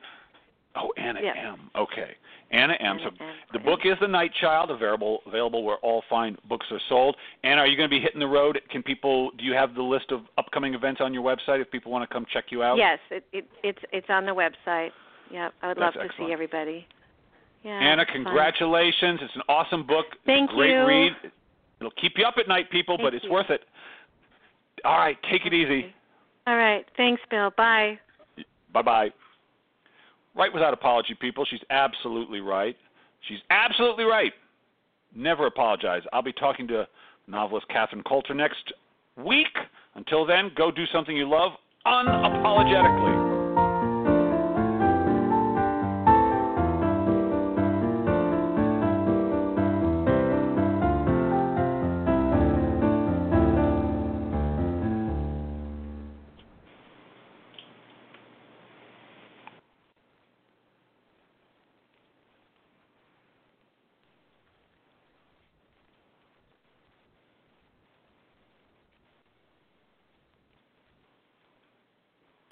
Oh, 0.75 0.91
Anna 0.97 1.19
Yes. 1.21 1.37
M. 1.39 1.69
Okay. 1.75 2.15
Anna 2.51 2.73
M. 2.79 2.97
So 3.03 3.09
the 3.51 3.59
book 3.59 3.81
is 3.83 3.93
The 3.99 4.07
Night 4.07 4.31
Child, 4.39 4.71
available 4.71 5.19
available 5.27 5.63
where 5.63 5.77
all 5.77 6.03
fine 6.09 6.37
books 6.47 6.65
are 6.71 6.79
sold. 6.87 7.15
Anna, 7.43 7.61
are 7.61 7.67
you 7.67 7.75
going 7.75 7.89
to 7.89 7.95
be 7.95 8.01
hitting 8.01 8.19
the 8.19 8.27
road? 8.27 8.59
Can 8.69 8.83
people 8.83 9.31
do 9.37 9.43
you 9.43 9.53
have 9.53 9.75
the 9.75 9.81
list 9.83 10.11
of 10.11 10.21
upcoming 10.37 10.73
events 10.73 11.01
on 11.01 11.13
your 11.13 11.23
website 11.23 11.61
if 11.61 11.69
people 11.71 11.91
want 11.91 12.07
to 12.07 12.13
come 12.13 12.25
check 12.31 12.45
you 12.49 12.63
out? 12.63 12.77
Yes, 12.77 12.99
it, 13.11 13.25
it 13.33 13.45
it's 13.63 13.79
it's 13.91 14.07
on 14.09 14.25
the 14.25 14.31
website. 14.31 14.91
Yep, 15.31 15.53
I 15.61 15.67
would 15.67 15.77
That's 15.77 15.77
love 15.77 15.93
to 15.95 16.09
excellent. 16.09 16.29
see 16.29 16.33
everybody. 16.33 16.87
Yeah. 17.63 17.71
Anna, 17.71 18.03
it's 18.03 18.11
fun. 18.11 18.23
congratulations. 18.23 19.19
It's 19.21 19.35
an 19.35 19.41
awesome 19.49 19.85
book. 19.85 20.05
Thank 20.25 20.51
great 20.51 20.71
you. 20.71 20.85
read. 20.85 21.11
It'll 21.79 21.91
keep 21.91 22.13
you 22.17 22.25
up 22.25 22.35
at 22.39 22.47
night, 22.47 22.71
people, 22.71 22.97
but 22.97 23.13
it's 23.13 23.25
you. 23.25 23.31
worth 23.31 23.49
it. 23.49 23.61
All 24.85 24.97
right, 24.97 25.17
take 25.29 25.45
it 25.45 25.53
easy. 25.53 25.93
All 26.47 26.55
right. 26.55 26.85
Thanks, 26.95 27.21
Bill. 27.29 27.51
Bye. 27.57 27.99
Bye 28.73 28.81
bye. 28.81 29.09
Right 30.37 30.53
without 30.53 30.73
apology, 30.73 31.15
people. 31.19 31.45
She's 31.49 31.61
absolutely 31.71 32.41
right. 32.41 32.77
She's 33.27 33.39
absolutely 33.49 34.05
right. 34.05 34.33
Never 35.15 35.47
apologize. 35.47 36.03
I'll 36.13 36.21
be 36.21 36.33
talking 36.33 36.67
to 36.67 36.87
novelist 37.27 37.67
Catherine 37.69 38.03
Coulter 38.03 38.35
next 38.35 38.71
week. 39.17 39.47
Until 39.95 40.25
then, 40.25 40.51
go 40.55 40.69
do 40.69 40.85
something 40.93 41.17
you 41.17 41.27
love 41.27 41.53
unapologetically. 41.87 43.16